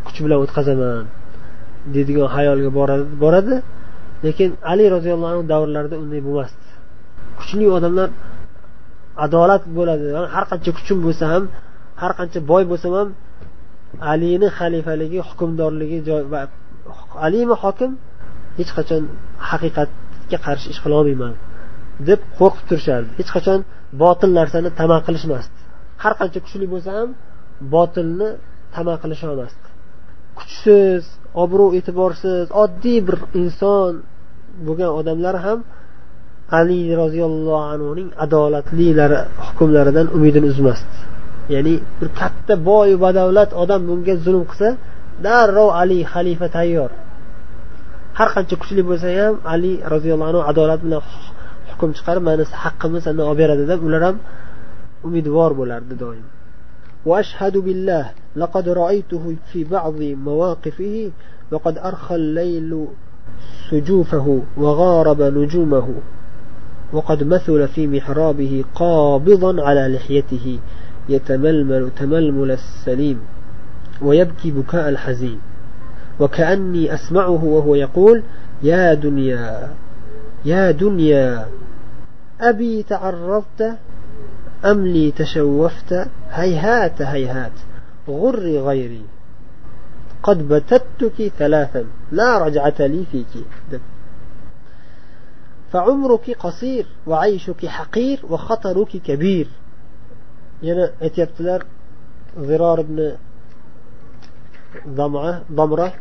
kuch 0.07 0.19
bilan 0.25 0.39
o'tkazaman 0.45 1.05
deydigan 1.95 2.29
xayolga 2.35 2.71
boradi 2.79 3.05
boradi. 3.25 3.55
Lekin 4.27 4.51
ali 4.73 4.85
roziyallohu 4.95 5.33
anhu 5.35 5.45
davrlarida 5.53 5.97
unday 6.03 6.21
bo'lmasdi. 6.29 6.67
Kuchli 7.39 7.67
odamlar 7.77 8.09
adolat 9.25 9.63
bo'ladi. 9.79 10.07
Har 10.35 10.45
qancha 10.51 10.71
kuchim 10.79 10.99
bo'lsa 11.07 11.25
ham 11.33 11.45
har 12.03 12.13
qancha 12.19 12.41
boy 12.51 12.63
bo'lsam 12.71 12.93
ham 12.99 13.09
alini 14.13 14.49
xalifaligi 14.59 15.21
hukmdorligi 15.29 15.99
alimi 17.27 17.55
hokim 17.63 17.91
hech 18.59 18.71
qachon 18.77 19.03
haqiqatga 19.51 20.39
qarshi 20.47 20.67
ish 20.73 20.81
qilolmayman 20.85 21.33
deb 22.09 22.21
qo'rqib 22.39 22.65
turishardi. 22.69 23.11
Hech 23.19 23.31
qachon 23.37 23.61
botil 24.03 24.31
narsani 24.39 24.71
tama 24.81 24.99
qilishmasdi. 25.07 25.59
Har 26.03 26.13
qancha 26.21 26.39
kuchli 26.45 26.67
bo'lsa 26.73 26.91
ham 26.99 27.09
botilni 27.75 28.29
tama 28.75 28.95
qilisholmasdi 29.03 29.65
kuchsiz 30.39 31.03
obro' 31.45 31.71
e'tiborsiz 31.79 32.47
oddiy 32.63 32.99
bir 33.07 33.17
inson 33.41 33.93
bo'lgan 34.67 34.91
odamlar 35.01 35.37
ham 35.47 35.59
ali 36.59 36.81
roziyallohu 37.03 37.65
anhuning 37.75 38.09
adolatlilari 38.25 39.19
hukmlaridan 39.47 40.07
umidini 40.17 40.47
uzmasdi. 40.53 40.97
Ya'ni 41.55 41.75
bir 41.99 42.09
katta 42.21 42.55
boyu 42.71 42.97
badavlat 43.05 43.51
odam 43.63 43.81
bunga 43.89 44.15
zulm 44.25 44.45
qilsa 44.51 44.69
darrov 45.27 45.69
ali 45.81 45.99
xalifa 46.13 46.47
tayyor. 46.57 46.91
Har 48.19 48.29
qancha 48.35 48.57
kuchli 48.63 48.83
bo'lsa 48.91 49.09
ham 49.19 49.35
ali 49.53 49.73
roziyallohu 49.95 50.29
anhu 50.31 50.43
adolat 50.51 50.81
bilan 50.85 51.03
hukm 51.85 51.95
chiqarib 51.99 52.23
mana 52.23 52.45
haqqimni 52.65 53.01
sandan 53.07 53.27
olib 53.31 53.39
beradi 53.39 53.65
deb 53.73 53.81
ular 53.89 54.03
ham 54.09 54.17
umidvor 55.07 55.51
bo'lardi 55.61 55.97
doim 56.05 56.27
وأشهد 57.07 57.57
بالله 57.57 58.11
لقد 58.37 58.69
رأيته 58.69 59.37
في 59.53 59.65
بعض 59.65 60.01
مواقفه 60.01 61.11
وقد 61.53 61.79
أرخى 61.79 62.15
الليل 62.15 62.87
سجوفه 63.71 64.43
وغارب 64.57 65.23
نجومه 65.23 65.89
وقد 66.93 67.23
مثل 67.23 67.69
في 67.69 67.87
محرابه 67.87 68.65
قابضا 68.75 69.63
على 69.67 69.89
لحيته 69.95 70.59
يتململ 71.09 71.91
تململ 71.97 72.51
السليم 72.51 73.19
ويبكي 74.03 74.51
بكاء 74.51 74.89
الحزين. 74.89 75.39
وكأني 76.21 76.95
أسمعه 76.95 77.45
وهو 77.45 77.75
يقول 77.75 78.23
يا 78.63 78.95
دنيا 78.95 79.71
يا 80.45 80.71
دنيا 80.71 81.47
أبي 82.41 82.83
تعرضت 82.83 83.79
أم 84.65 84.87
لي 84.87 85.11
تشوفت؟ 85.11 86.09
هيهات 86.31 87.03
هيهات. 87.03 87.53
غري 88.09 88.59
غيري. 88.59 89.05
قد 90.23 90.49
بتتك 90.49 91.33
ثلاثا. 91.39 91.85
لا 92.13 92.39
رجعة 92.39 92.75
لي 92.79 93.05
فيك. 93.13 93.45
فعمرك 95.73 96.31
قصير 96.31 96.87
وعيشك 97.07 97.67
حقير 97.67 98.21
وخطرك 98.31 98.89
كبير. 98.89 99.49
ينا 100.63 100.91
اتيبتلر 101.03 101.65
ضرار 102.39 102.81
ابن 102.81 103.13
ضمرة 104.89 105.43
ضمرة 105.53 105.93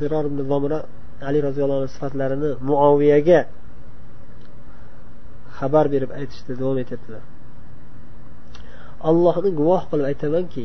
ضرار 0.00 0.26
ابن 0.26 0.48
ضمرة. 0.48 0.84
علي 1.22 1.40
رضي 1.40 1.64
الله 1.64 1.76
عنه 1.76 1.86
صفات 1.86 2.16
لرنا 2.16 2.56
معاوية 2.62 3.46
xabar 5.58 5.86
berib 5.94 6.10
aytishda 6.20 6.52
davom 6.60 6.78
etyaptilar. 6.84 7.22
Allohni 9.08 9.50
guvoh 9.60 9.82
qilib 9.90 10.06
aytamanki 10.12 10.64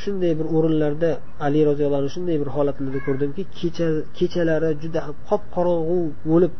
shunday 0.00 0.32
bir 0.38 0.46
o'rinlarda 0.56 1.10
ali 1.46 1.60
roziyallohu 1.70 2.00
anhu 2.02 2.12
shunday 2.16 2.36
bir 2.42 2.50
holatlarni 2.56 3.00
ko'rdimki 3.06 3.42
kecha 3.58 3.86
kechalari 4.18 4.70
juda 4.82 5.00
qop 5.28 5.42
qorong'u 5.56 5.98
bo'lib 6.30 6.52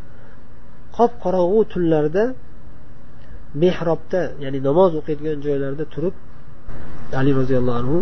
qop 0.97 1.11
qorong'u 1.23 1.59
tunlarda 1.73 2.23
mehrobda 3.63 4.21
ya'ni 4.43 4.59
namoz 4.67 4.91
o'qiydigan 4.99 5.37
joylarda 5.45 5.85
turib 5.93 6.15
ali 7.19 7.31
roziyallohu 7.39 7.77
anhu 7.81 7.97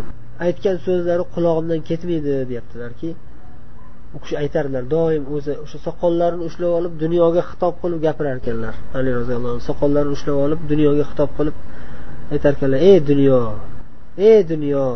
aytgan 0.46 0.78
so'zlari 0.88 1.24
qulog'imdan 1.36 1.80
ketmaydi 1.90 2.32
deyaptilarki 2.52 3.10
u 4.16 4.18
kishi 4.22 4.36
aytardilar 4.44 4.84
doim 4.96 5.24
o'zi 5.36 5.54
o'sha 5.64 5.78
soqollarini 5.88 6.44
ushlab 6.50 6.72
olib 6.80 6.94
dunyoga 7.04 7.42
xitob 7.50 7.74
qilib 7.82 8.00
gapirar 8.08 8.36
ekanlar. 8.42 8.74
Ali 8.98 9.10
roziyallohu 9.20 9.54
anhu 9.56 9.66
soqollarini 9.70 10.14
ushlab 10.18 10.38
olib 10.46 10.62
dunyoga 10.72 11.04
xitob 11.10 11.30
qilib 11.38 11.56
aytar 12.34 12.52
ekanlar 12.58 12.80
ey 12.90 12.98
dunyo 13.10 13.42
ey 14.30 14.40
dunyo 14.52 14.88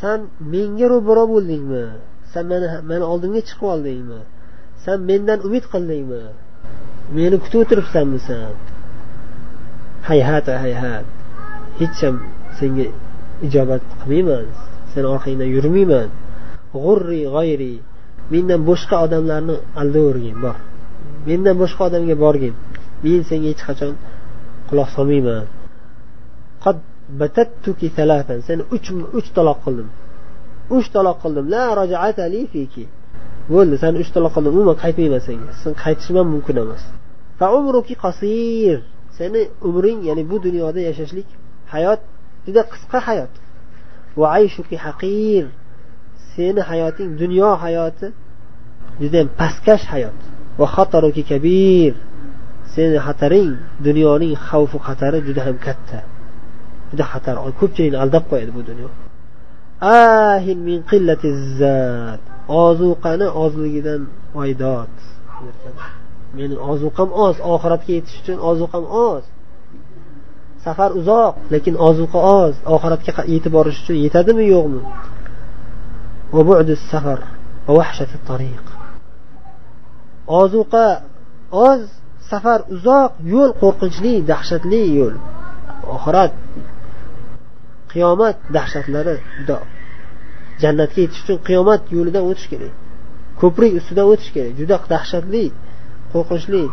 san 0.00 0.18
menga 0.52 0.86
ro'baro 0.92 1.24
bo'ldingmi? 1.34 1.84
San 2.32 2.44
mani 2.50 2.66
mani 2.90 3.04
oldimga 3.12 3.40
chiqib 3.48 3.68
oldingmi? 3.74 4.20
San 4.84 4.98
mendan 5.08 5.38
umid 5.48 5.64
qildingmi? 5.72 6.22
Meni 7.16 7.36
kutib 7.44 7.58
o'tiribsanmi 7.62 8.18
san? 8.28 8.54
Hayhat 10.08 10.46
hayhat 10.64 11.06
hech 11.80 11.98
ham 12.02 12.16
senga 12.58 12.86
ijobat 13.46 13.82
qilmayman 14.00 14.46
seni 14.92 15.06
orqangdan 15.14 15.48
yurmayman. 15.56 16.08
G'urri 16.84 17.22
g'ayri 17.34 17.74
mendan 18.32 18.60
boshqa 18.70 18.96
odamlarni 19.04 19.56
aldayvergin 19.80 20.36
bor. 20.44 20.56
Mendan 21.28 21.54
boshqa 21.62 21.82
odamga 21.88 22.16
borgin. 22.24 22.54
Men 23.04 23.20
senga 23.30 23.48
hech 23.52 23.62
qachon 23.68 23.92
quloq 24.68 24.88
solmayman. 24.96 25.46
Seni 28.48 28.62
uch 28.74 28.88
uch 29.18 29.28
taloq 29.36 29.58
qildim. 29.64 29.88
Uch 30.76 30.88
taloq 30.94 31.16
qildim. 31.22 31.44
La 31.54 31.64
rojaatali 31.78 32.40
fiki. 32.52 32.84
Bo'ldi 33.52 33.76
sani 33.82 33.96
uch 34.02 34.10
taloq 34.16 34.32
qildim 34.36 34.52
umuman 34.56 34.76
qaytmayman 34.82 35.22
senga. 35.28 35.50
Sen 35.62 35.72
qaytishim 35.84 36.16
ham 36.20 36.28
mumkin 36.34 36.56
emas. 36.64 36.82
Qasir. 38.04 38.78
Seni 39.18 39.40
umring 39.68 40.00
ya'ni 40.08 40.22
bu 40.30 40.36
dunyoda 40.46 40.80
yashashlik 40.88 41.28
hayot 41.72 42.00
juda 42.46 42.62
qisqa 42.72 42.98
hayot. 43.08 43.32
Haqir. 44.86 45.44
Seni 46.34 46.60
hayoting 46.70 47.10
dunyo 47.22 47.50
hayoti 47.64 48.06
judayam 49.00 49.28
pastkash 49.40 49.84
hayot. 49.92 50.18
Va 50.58 50.66
xataruki 50.74 51.22
kabir. 51.30 51.94
Seni 52.74 52.98
xataring 53.06 53.52
dunyoning 53.86 54.34
xavfu 54.46 54.78
xatari 54.86 55.18
juda 55.26 55.42
ham 55.46 55.56
katta. 55.66 56.00
Juda 56.90 57.04
xatar. 57.12 57.34
Ko'pchilikni 57.60 57.98
aldab 58.04 58.24
qo'yadi 58.30 58.52
bu 58.56 58.62
dunyo. 58.70 58.88
Ahin 59.80 60.58
min 60.68 60.78
qillati 60.90 61.28
ozuqani 62.48 63.26
ozligidan 63.44 64.02
oydod 64.42 64.94
meni 66.36 66.56
ozuqam 66.72 67.08
oz 67.26 67.36
oxiratga 67.54 67.92
yetish 67.96 68.16
uchun 68.20 68.38
ozuqam 68.50 68.84
oz. 69.08 69.24
Safar 70.64 70.90
uzoq 71.00 71.34
lekin 71.54 71.74
ozuqa 71.88 72.18
oz. 72.40 72.54
Oxiratga 72.74 73.12
yetib 73.34 73.52
borish 73.56 73.78
uchun 73.82 73.96
yetadimi 74.04 74.44
yo'qmi? 74.54 74.80
Safar 76.92 77.18
ozuqa 80.26 80.86
oz 81.50 81.80
safar 82.30 82.60
uzoq 82.74 83.12
yo'l 83.34 83.50
qo'rqinchli 83.62 84.14
dahshatli 84.30 84.82
yo'l. 84.98 85.16
Oxirat 85.94 86.32
qiyomat 87.92 88.36
dahshatlari 88.56 89.16
juda 89.38 89.58
jannatga 90.62 90.98
yetish 91.04 91.22
uchun 91.24 91.38
qiyomat 91.48 91.82
yo'lidan 91.96 92.24
o'tish 92.30 92.48
kerak. 92.52 92.74
Ko'prik 93.40 93.72
ustidan 93.80 94.06
o'tish 94.12 94.30
kerak 94.34 94.52
juda 94.60 94.76
dahshatli 94.94 95.44
qo'rqinchli. 96.12 96.64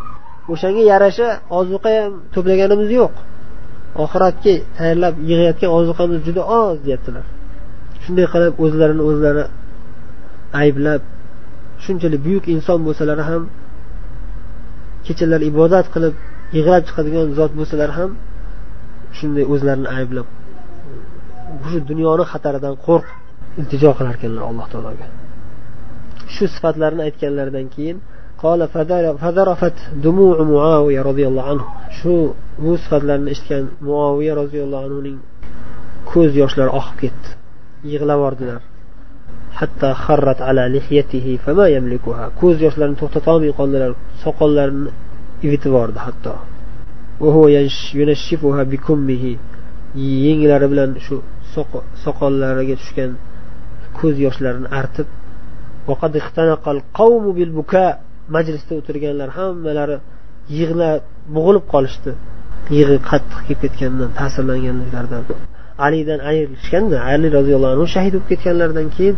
O'shanga 0.52 0.84
yarasha 0.92 1.28
ozuqa 1.60 1.90
ham 1.98 2.14
to'plaganimiz 2.34 2.90
yo'q. 3.00 3.14
Oxiratga 4.04 4.54
tayyorlab 4.78 5.16
yig'ayotgan 5.30 5.72
ozuqamiz 5.80 6.20
juda 6.28 6.42
oz 6.62 6.78
deyaptilar. 6.86 7.26
Shunday 8.04 8.28
qilib 8.34 8.54
o'zlarini 8.64 9.04
o'zlari 9.10 9.44
ayblab 10.62 11.02
shunchalik 11.84 12.22
buyuk 12.28 12.46
inson 12.56 12.80
bo'lsalar 12.88 13.20
ham 13.30 13.44
kechalar 15.06 15.42
ibodat 15.52 15.86
qilib 15.94 16.14
yig'lab 16.56 16.84
chiqadigan 16.88 17.28
zot 17.40 17.52
bo'lsalar 17.60 17.90
ham 17.98 18.12
shunday 19.18 19.46
o'zlarini 19.54 19.90
ayblab 19.98 20.28
shu 21.70 21.80
dunyoni 21.90 22.24
xataridan 22.32 22.76
qo'rqib 22.86 23.18
iltijo 23.60 23.92
qilar 23.98 24.14
ekanlar 24.18 24.44
alloh 24.50 24.68
taologa. 24.74 25.06
Shu 26.34 26.44
sifatlarni 26.56 27.02
aytganlaridan 27.08 27.68
keyin 27.76 27.98
anhu. 31.52 31.68
Shu 31.98 32.14
bu 32.64 32.72
sifatlarni 32.84 33.30
eshitgan 33.34 33.64
muaviya 33.88 34.34
roziyallohu 34.42 34.84
anhuning 34.88 35.18
ko'z 36.12 36.32
yoshlari 36.42 36.72
oqib 36.80 36.96
ketdi. 37.04 37.30
Yig'lab 37.92 38.18
yubordilar. 38.20 38.62
Hatto 39.60 39.90
xarrat 40.06 40.40
ala 40.50 40.64
lihiyatihi 40.76 41.32
fama 41.46 41.66
yamlikuha 41.76 42.26
ko'z 42.40 42.56
yoshlarini 42.66 42.98
to'xtatolmay 43.02 43.52
qoldilar 43.60 43.92
soqollarini 44.24 44.90
ivitib 45.46 45.72
yubordi 45.72 46.00
hatto 46.08 46.34
yenglari 50.26 50.68
bilan 50.72 50.92
shu 51.06 51.16
soqollariga 52.06 52.76
tushgan 52.82 53.12
ko'z 53.98 54.16
yoshlarini 54.26 54.70
artib 54.80 55.08
majlisda 58.36 58.74
o'tirganlar 58.80 59.30
hammalari 59.38 59.98
yig'lab 60.58 61.02
bo'g'ilib 61.36 61.66
qolishdi 61.74 62.12
yig'i 62.78 62.98
qattiq 63.10 63.40
kelib 63.48 63.60
ketganidan 63.64 64.12
ta'sirlanganliklaridan 64.20 65.24
alidan 65.86 66.20
ayrilishganda 66.30 66.98
ali 67.12 67.28
roziyallohu 67.38 67.74
anhu 67.76 67.88
shahid 67.96 68.14
bo'lib 68.16 68.28
ketganlaridan 68.32 68.88
keyin 68.96 69.16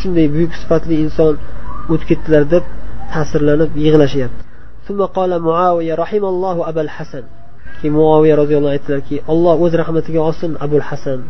shunday 0.00 0.26
buyuk 0.34 0.52
sifatli 0.60 0.94
inson 1.04 1.34
o'tib 1.92 2.06
ketdilar 2.10 2.44
deb 2.54 2.64
ta'sirlanib 3.12 3.70
yig'lashyapti. 3.84 4.42
Keyin 7.78 7.94
muoviya 8.00 8.34
roziyallohu 8.42 8.72
aytdilarki 8.76 9.16
olloh 9.32 9.54
o'z 9.64 9.72
rahmatiga 9.82 10.20
olsin 10.28 10.50
abul 10.64 10.84
hasan 10.90 11.20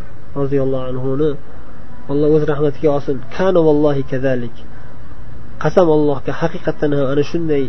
roziyallohu 0.41 0.85
anhuni. 0.91 1.31
Olloh 2.11 2.29
o'z 2.37 2.45
rahmatiga 2.53 2.89
olsin. 2.97 3.17
Kana 3.37 3.61
vallohi 3.69 4.03
kazalik 4.13 4.57
qasam 5.63 5.89
allohga 5.97 6.33
haqiqatdan 6.41 6.91
ham 6.99 7.07
ana 7.13 7.23
shunday 7.31 7.65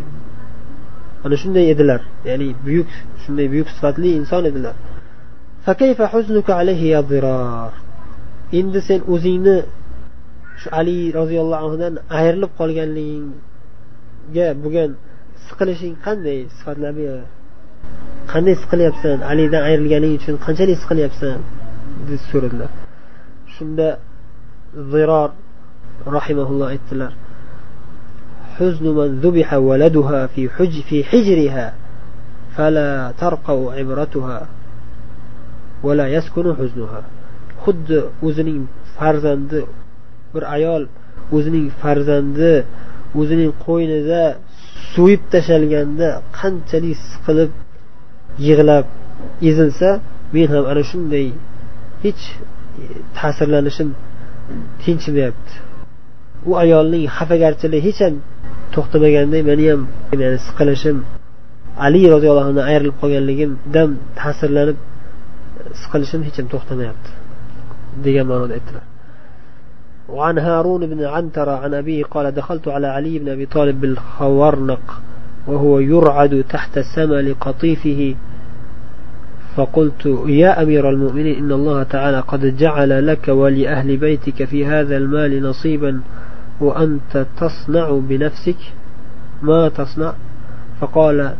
ana 1.26 1.36
shunday 1.42 1.66
edilar. 1.74 2.02
Ya'ni 2.30 2.48
buyuk 2.66 2.90
shunday 3.24 3.48
buyuk 3.54 3.68
sifatli 3.76 4.10
inson 4.20 4.44
edilar. 4.52 4.76
endi 8.59 8.81
sen 8.89 9.01
o'zingni 9.15 9.57
shu 10.61 10.69
ali 10.79 10.99
roziyallohu 11.21 11.61
anhudan 11.65 11.95
ayrilib 12.19 12.53
qolganligingga 12.61 14.47
bo'lgan 14.63 14.91
siqilishing 15.47 15.95
qanday 16.07 16.39
sifatlar 16.57 16.93
qanday 18.33 18.55
siqilyapsan 18.63 19.19
alidan 19.31 19.63
ayrilganing 19.69 20.13
uchun 20.19 20.35
qanchalik 20.47 20.77
siqilyapsan 20.83 21.39
deb 22.09 22.21
so'radilar 22.31 22.71
shunda 23.55 23.89
ziror 24.93 25.31
rahimaulloh 26.17 26.69
aytdilar 26.75 27.13
حزن 28.59 28.87
من 28.87 29.21
ذبح 29.21 29.55
ولدها 29.55 30.27
في, 30.27 30.51
حج 30.51 30.81
في 30.89 31.05
حجرها 31.05 31.75
فلا 32.57 33.13
ترقى 33.19 33.59
عبرتها 33.79 34.39
ولا 34.39 34.39
يسكن 34.39 34.45
حزنها 34.47 34.58
xuddi 37.64 37.98
o'zining 38.28 38.62
farzandi 38.98 39.60
bir 40.34 40.44
ayol 40.56 40.84
o'zining 41.36 41.66
farzandi 41.82 42.52
o'zining 43.20 43.52
qo'ynida 43.66 44.22
so'yib 44.94 45.22
tashlanganda 45.34 46.08
qanchalik 46.40 46.98
siqilib 47.10 47.52
yig'lab 48.48 48.86
ezilsa 49.50 49.90
men 50.36 50.48
ham 50.54 50.66
ana 50.72 50.84
shunday 50.92 51.28
hech 52.04 52.24
ta'sirlanishim 53.18 53.90
tinchimayapti. 54.82 55.54
U 56.50 56.52
ayolning 56.64 57.04
xafagarchiligi 57.18 57.82
hech 57.88 58.00
ham 58.06 58.16
to'xtamaganday 58.74 59.42
meni 59.50 59.66
ham 59.72 59.82
ya'ni 60.24 60.40
siqilishim 60.48 60.98
ali 61.86 62.02
roziyallohu 62.14 62.46
anhudan 62.46 62.66
ayrilib 62.72 62.96
qolganligimdan 63.02 63.90
ta'sirlanib 64.20 64.78
siqilishim 65.82 66.22
hech 66.28 66.38
ham 66.40 66.48
to'xtamayapti 66.54 67.12
degan 68.06 68.26
ma'noda 68.32 68.54
aytdilar 68.60 68.86
وعن 70.10 70.40
هارون 70.40 70.88
بن 70.88 71.04
عنترة 71.04 71.52
عن 71.52 71.74
أبيه 71.74 72.04
قال 72.04 72.32
دخلت 72.32 72.68
على 72.68 72.88
علي 72.88 73.20
بن 73.20 73.30
أبي 73.30 73.46
طالب 73.46 73.82
بالخورنق 73.82 75.02
وهو 75.48 75.80
يرعد 75.80 76.46
تحت 76.50 76.80
سمل 76.80 77.36
قطيفه. 77.42 78.16
فقلت 79.56 80.06
يا 80.28 80.62
أمير 80.62 80.90
المؤمنين 80.90 81.38
إن 81.38 81.52
الله 81.52 81.84
تعالى 81.84 82.20
قد 82.20 82.58
جعل 82.58 83.08
لك 83.08 83.28
ولأهل 83.28 83.98
بيتك 83.98 84.44
في 84.44 84.66
هذا 84.66 84.98
المال 84.98 85.44
نصيبا 85.44 86.02
وأنت 86.62 87.26
تصنع 87.38 88.00
بنفسك. 88.10 88.58
ما 89.42 89.70
تصنع؟ 89.70 90.14
فقال 90.82 91.36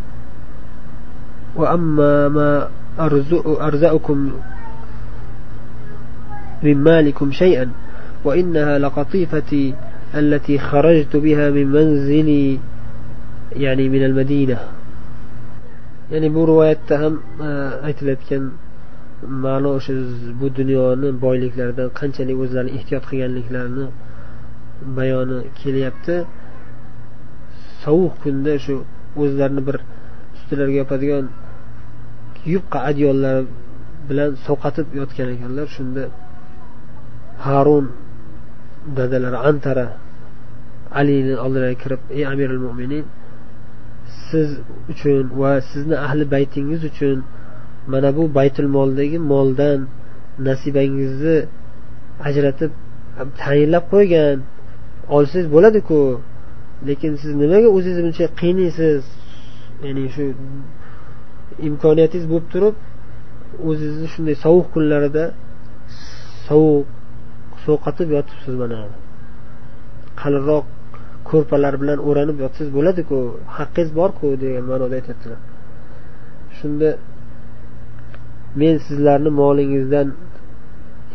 وأما 1.56 2.30
ما 2.30 2.70
أرزق 3.01 3.63
أرزقكم 3.63 4.31
من 6.63 6.77
مالكم 6.85 7.33
شيئا 7.33 7.71
وإنها 8.25 8.79
لقطيفتي 8.79 9.75
التي 10.15 10.59
خرجت 10.59 11.17
بها 11.17 11.51
من 11.51 11.67
منزلي 11.67 12.59
يعني 13.57 13.89
من 13.89 14.05
المدينة 14.05 14.59
ya'ni 16.13 16.29
bu 16.35 16.43
rivoyatda 16.51 16.95
ham 17.03 17.15
aytilayotgan 17.89 18.45
ma'no 19.45 19.71
o'sha 19.79 19.95
bu 20.41 20.47
dunyoni 20.59 21.09
boyliklaridan 21.25 21.89
qanchalik 22.01 22.37
o'zlari 22.45 22.71
ehtiyot 22.79 23.05
qilganliklarini 23.11 23.87
bayoni 24.99 25.39
kelyapti 25.61 26.17
sovuq 27.85 28.15
kunda 28.23 28.55
shu 28.65 28.75
o'zlarini 29.23 29.63
bir 29.69 29.77
ustilariga 30.37 30.79
yopadigan 30.83 31.25
yupqa 32.54 32.80
adyollar 32.90 33.38
bilan 34.10 34.32
sovqatib 34.46 34.88
yotgan 35.00 35.30
ekanlar. 35.36 35.68
Shunda 35.76 36.04
harun 37.46 37.86
dadalari 38.98 39.40
antara 39.50 39.88
alini 41.00 41.36
oldiga 41.46 41.72
kirib 41.82 42.02
ey 42.18 42.24
amirul 42.32 42.62
mo'minin 42.66 43.06
siz 44.28 44.50
uchun 44.92 45.24
va 45.42 45.52
sizni 45.72 45.96
ahli 46.06 46.24
baytingiz 46.36 46.82
uchun 46.92 47.18
mana 47.92 48.10
bu 48.18 48.24
baytul 48.38 48.70
moldagi 48.78 49.18
moldan 49.32 49.80
nasibangizni 50.48 51.38
ajratib 52.28 52.72
tayinlab 53.44 53.86
qo'ygan. 53.94 54.38
Olsangiz 55.16 55.48
bo'ladiku 55.56 56.00
lekin 56.90 57.12
siz 57.22 57.32
nimaga 57.42 57.68
o'zingizni 57.76 58.04
buncha 58.08 58.26
qiynaysiz 58.42 59.02
ya'ni 59.86 60.06
shu 60.16 60.26
imkoniyatingiz 61.68 62.28
bo'lib 62.32 62.48
turib 62.54 62.76
o'zingizni 63.70 64.08
shunday 64.14 64.36
sovuq 64.46 64.68
kunlarida 64.74 65.24
sovuq 66.48 66.86
sovqatib 67.66 68.10
yotibsiz 68.16 68.56
mana. 68.62 68.80
Qalinroq 70.22 70.66
ko'rpalar 71.30 71.74
bilan 71.82 72.00
o'ranib 72.10 72.38
yotsangiz 72.44 72.72
bo'ladiku 72.78 73.18
haqqingiz 73.58 73.90
borku 74.00 74.26
degan 74.44 74.64
ma'noda 74.72 74.96
aytyaptilar. 75.00 75.40
Shunda 76.58 76.90
men 78.62 78.76
sizlarni 78.88 79.32
molingizdan 79.42 80.08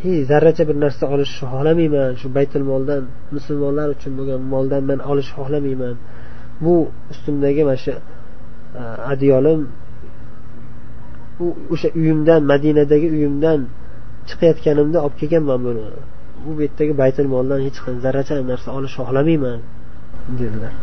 hech 0.02 0.18
zarracha 0.30 0.62
bir 0.68 0.76
narsa 0.84 1.04
olishni 1.14 1.36
xohlamayman 1.52 2.10
shu 2.20 2.26
baytul 2.36 2.64
moldan 2.72 3.02
musulmonlar 3.36 3.88
uchun 3.96 4.12
bo'lgan 4.18 4.40
moldan 4.54 4.82
man 4.90 4.98
olishni 5.10 5.34
xohlamayman. 5.38 5.94
Bu 6.64 6.74
ustimdagi 7.12 7.62
mana 7.68 7.80
shu 7.84 7.92
adyolim 9.12 9.60
u 11.45 11.47
o'sha 11.73 11.89
uyimdan 11.99 12.41
madinadagi 12.51 13.07
uyimdan 13.15 13.59
chiqayotganimda 14.27 14.97
olib 15.05 15.15
kelganman 15.21 15.59
buni 15.67 15.85
bu 16.43 16.51
betdagi 16.59 16.93
baytul 17.01 17.27
moldan 17.35 17.59
hech 17.65 17.79
qanday 17.83 18.01
zarracha 18.05 18.33
narsa 18.51 18.69
olishni 18.77 19.01
xohlamayman 19.07 19.59
dedilar 20.39 20.73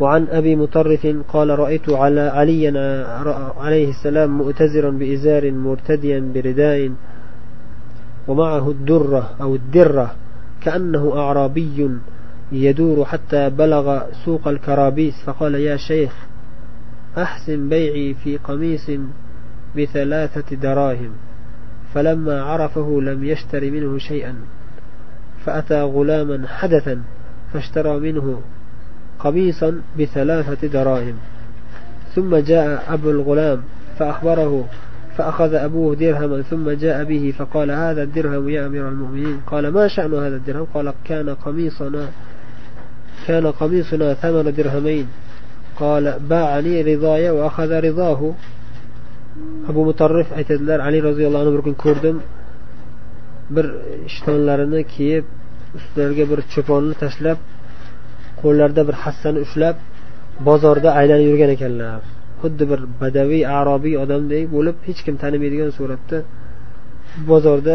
وعن 0.00 0.22
أبي 0.38 0.56
مطرف 0.56 1.06
قال 1.32 1.58
رأيت 1.58 1.88
على 1.88 2.20
علي 2.20 2.68
عليه 3.64 3.88
السلام 3.96 4.38
مؤتزرا 4.38 4.90
بإزار 4.90 5.52
مرتديا 5.52 6.18
برداء 6.34 6.80
ومعه 8.28 8.70
الدرة 8.70 9.30
أو 9.40 9.54
الدرة 9.54 10.08
كأنه 10.60 11.12
أعرابي 11.16 11.90
يدور 12.52 13.04
حتى 13.04 13.50
بلغ 13.50 14.02
سوق 14.24 14.48
الكرابيس 14.48 15.14
فقال 15.24 15.54
يا 15.54 15.76
شيخ 15.76 16.12
أحسن 17.17 17.69
بيعي 17.69 18.13
في 18.13 18.37
قميص 18.37 18.91
بثلاثة 19.77 20.55
دراهم 20.55 21.11
فلما 21.93 22.41
عرفه 22.41 23.01
لم 23.01 23.23
يشتر 23.23 23.71
منه 23.71 23.97
شيئا 23.97 24.35
فأتى 25.45 25.81
غلاما 25.81 26.47
حدثا 26.47 27.01
فاشترى 27.53 27.99
منه 27.99 28.41
قميصا 29.19 29.81
بثلاثة 29.99 30.67
دراهم. 30.67 31.15
ثم 32.15 32.35
جاء 32.35 32.93
أبو 32.93 33.09
الغلام 33.09 33.61
فأخبره 33.99 34.65
فأخذ 35.17 35.53
أبوه 35.53 35.95
درهما 35.95 36.41
ثم 36.41 36.69
جاء 36.69 37.03
به 37.03 37.33
فقال 37.37 37.71
هذا 37.71 38.03
الدرهم 38.03 38.49
يا 38.49 38.65
أمير 38.65 38.89
المؤمنين. 38.89 39.41
قال 39.47 39.67
ما 39.67 39.87
شأن 39.87 40.13
هذا 40.13 40.35
الدرهم؟ 40.35 40.67
قال 40.73 40.93
كان 41.05 41.29
قميصنا 41.29 42.07
كان 43.27 43.47
قميصنا 43.47 44.13
ثمن 44.13 44.53
درهمين. 44.53 45.07
قال 45.80 46.04
باعني 46.30 46.82
رضاي 46.82 47.30
وأخذ 47.30 47.70
رضاه 47.88 48.20
abu 49.70 49.80
mutarrif 49.88 50.28
aytadilar 50.38 50.78
ali 50.86 50.98
roziyallohu 51.08 51.42
anhu 51.44 51.52
bir 51.56 51.62
kun 51.66 51.74
ko'rdim 51.84 52.16
bir 53.56 53.66
ishtonlarini 54.10 54.80
kiyib 54.94 55.24
ustlariga 55.78 56.24
bir 56.30 56.40
cho'ponni 56.52 56.94
tashlab 57.02 57.38
qo'llarida 58.42 58.82
bir 58.88 58.96
hassani 59.02 59.38
ushlab 59.46 59.76
bozorda 60.48 60.90
aylanib 61.00 61.26
yurgan 61.30 61.50
ekanlar 61.56 62.00
xuddi 62.42 62.64
bir 62.70 62.80
badaviy 63.02 63.42
arobiy 63.58 63.94
odamdek 64.04 64.44
bo'lib 64.56 64.76
hech 64.88 65.00
kim 65.06 65.14
tanimaydigan 65.22 65.70
suratda 65.78 66.18
bozorda 67.30 67.74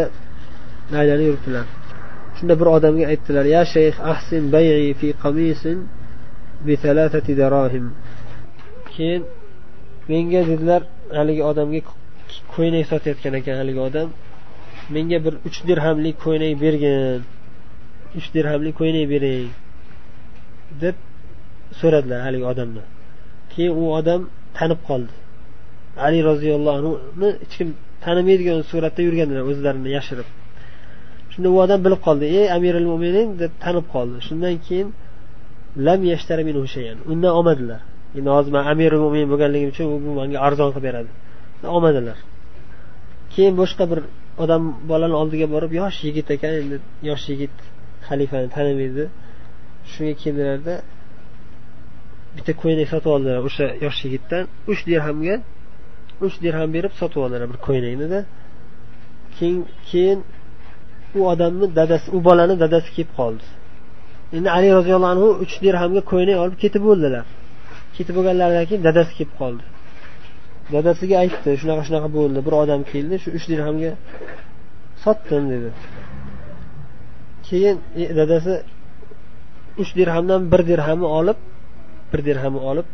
aylanib 1.00 1.26
yuribdilar 1.30 1.66
shunda 2.36 2.54
bir 2.60 2.68
odamga 2.76 3.04
aytdilar 3.12 3.44
ya 3.56 3.62
shayx 3.74 3.96
ahsin 4.12 4.42
bayi 4.54 4.92
fi 5.00 5.08
qamisin 5.24 5.76
bi 5.86 5.88
darahim 5.88 6.05
keyin 8.93 9.21
menga 10.09 10.41
dedilar 10.49 10.81
haligi 11.17 11.43
odamga 11.51 11.81
ko'ynak 12.53 12.85
sotayotgan 12.91 13.33
ekan 13.39 13.55
haligi 13.61 13.81
odam. 13.89 14.07
Menga 14.95 15.17
bir 15.25 15.33
uch 15.47 15.57
dirhamlik 15.69 16.15
ko'ynak 16.25 16.53
bergin 16.63 17.21
uch 18.17 18.27
dirhamlik 18.35 18.73
ko'ynak 18.79 19.05
bering 19.13 19.49
deb 20.83 20.95
so'radilar 21.79 22.19
haligi 22.27 22.45
odamdan 22.53 22.87
keyin 23.51 23.73
u 23.81 23.83
odam 23.99 24.21
tanib 24.57 24.79
qoldi. 24.89 25.13
Ali 26.05 26.19
roziyallohu 26.29 26.75
anhuni 26.79 27.29
hech 27.41 27.53
kim 27.57 27.69
tanimaydigan 28.05 28.59
suratda 28.71 29.01
yurganlar 29.07 29.41
o'zlarini 29.51 29.89
yashirib. 29.97 30.27
Shunda 31.31 31.47
u 31.55 31.57
odam 31.65 31.79
bilib 31.85 32.01
qoldi 32.07 32.25
ey 32.39 32.45
amiril 32.57 32.87
mo'minin 32.91 33.27
deb 33.41 33.51
tanib 33.63 33.85
qoldi. 33.93 34.17
Shundan 34.27 34.55
keyin 34.67 34.87
lam 35.87 36.01
yashtari 36.11 36.43
minhu 36.49 36.65
shayan. 36.75 36.97
Undan 37.11 37.31
olmadilar. 37.37 37.81
Endi 38.17 38.29
hozir 38.37 38.51
man 38.57 38.63
amiril 38.71 39.01
mo'min 39.05 39.25
bo'lganligim 39.31 39.69
uchun 39.73 39.85
u 40.09 40.13
manga 40.19 40.37
arzon 40.47 40.69
qilib 40.73 40.85
beradi. 40.87 41.09
Olmadilar. 41.75 42.17
Keyin 43.33 43.53
boshqa 43.61 43.83
bir 43.91 43.99
odam 44.43 44.63
bolani 44.91 45.15
oldiga 45.21 45.47
borib 45.53 45.71
yosh 45.81 45.97
yigit 46.07 46.27
ekan 46.35 46.53
endi 46.61 46.77
yosh 47.09 47.25
yigit 47.31 47.55
xalifani 48.07 48.47
tanimaydi. 48.55 49.03
Shunga 49.91 50.13
keldilarda 50.23 50.75
bitta 52.35 52.51
ko'ynak 52.61 52.87
sotib 52.93 53.09
oldilar 53.15 53.37
o'sha 53.47 53.65
yosh 53.85 53.99
yigitdan. 54.05 54.43
Uch 54.71 54.81
dirhamga 54.89 55.35
uch 56.25 56.35
dirham 56.43 56.69
berib 56.75 56.93
sotib 56.99 57.19
oldilar 57.23 57.47
bir 57.51 57.59
ko'ylaknida 57.67 58.19
keyin 59.37 59.59
keyin 59.89 60.19
u 61.17 61.19
odamni 61.31 61.67
dadasi 61.79 62.07
u 62.15 62.19
bolani 62.27 62.55
dadasi 62.63 62.89
kelib 62.95 63.11
qoldi. 63.19 63.45
Endi 64.35 64.49
ali 64.57 64.69
roziyallohu 64.77 65.11
anhu 65.15 65.27
uch 65.43 65.53
dirhamga 65.65 66.01
ko'ylak 66.11 66.37
olib 66.43 66.57
ketib 66.63 66.83
bo'ldilar. 66.89 67.25
Ketib 67.97 68.13
bo'lganlaridan 68.17 68.65
keyin 68.69 68.83
dadasi 68.87 69.11
kelib 69.17 69.33
qoldi. 69.41 69.63
Dadasiga 70.75 71.15
aytdi 71.23 71.49
shunaqa 71.61 71.83
shunaqa 71.87 72.09
bo'ldi 72.17 72.39
bir 72.47 72.53
odam 72.61 72.81
keldi 72.91 73.15
shu 73.23 73.29
uch 73.37 73.45
dirhamga 73.51 73.91
sotdim 75.03 75.43
dedi. 75.53 75.69
Keyin 77.47 77.75
e, 78.01 78.03
dadasi 78.19 78.53
uch 79.81 79.91
dirhamdan 79.99 80.41
bir 80.51 80.61
dirhamni 80.71 81.07
olib 81.19 81.39
bir 82.11 82.19
dirhamni 82.29 82.61
olib 82.71 82.87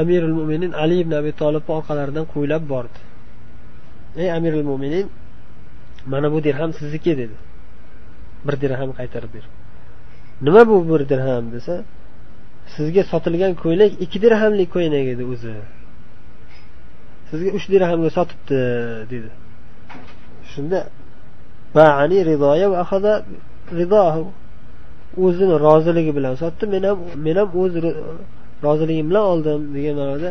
amirul 0.00 0.34
mo'minin 0.38 0.72
ali 0.82 0.96
ibn 1.02 1.12
abi 1.20 1.30
tolibni 1.40 1.72
orqalaridan 1.78 2.24
qo'ylab 2.34 2.62
bordi. 2.72 2.98
Ey 4.22 4.28
amirul 4.38 4.66
mo'minin 4.70 5.06
mana 6.12 6.28
bu 6.34 6.38
dirham 6.46 6.70
sizniki 6.78 7.12
dedi. 7.22 7.36
Bir 8.46 8.54
dirham 8.62 8.90
qaytarib 8.98 9.32
berdi 9.36 9.59
nima 10.44 10.62
bu 10.70 10.76
bir 10.90 11.00
dirham 11.10 11.44
desa 11.54 11.74
sizga 12.74 13.02
sotilgan 13.12 13.52
ko'ylak 13.62 13.90
ikki 14.04 14.18
dirhamlik 14.24 14.68
ko'ylak 14.74 15.06
edi 15.14 15.24
o'zi. 15.32 15.54
Sizga 17.30 17.50
uch 17.58 17.66
dirhamga 17.72 18.10
sotibdi 18.16 18.60
dedi. 19.12 19.30
Shunda 20.52 20.78
bani 21.76 22.18
ridoya 22.30 22.66
va 22.72 22.76
ahada 22.84 23.12
ridohu. 23.80 24.24
O'zini 25.26 25.54
roziligi 25.66 26.12
bilan 26.18 26.34
sotdi 26.42 26.64
men 26.74 26.82
ham 26.88 26.98
men 27.26 27.36
ham 27.40 27.48
o'z 27.62 27.72
roziligim 28.66 29.06
bilan 29.10 29.24
oldim 29.32 29.60
degan 29.76 29.94
ma'noda 30.00 30.30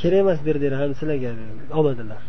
kerak 0.00 0.20
emas 0.24 0.38
bir 0.46 0.56
dirham 0.64 0.90
sizlarga 0.98 1.30
olmadilar. 1.78 2.20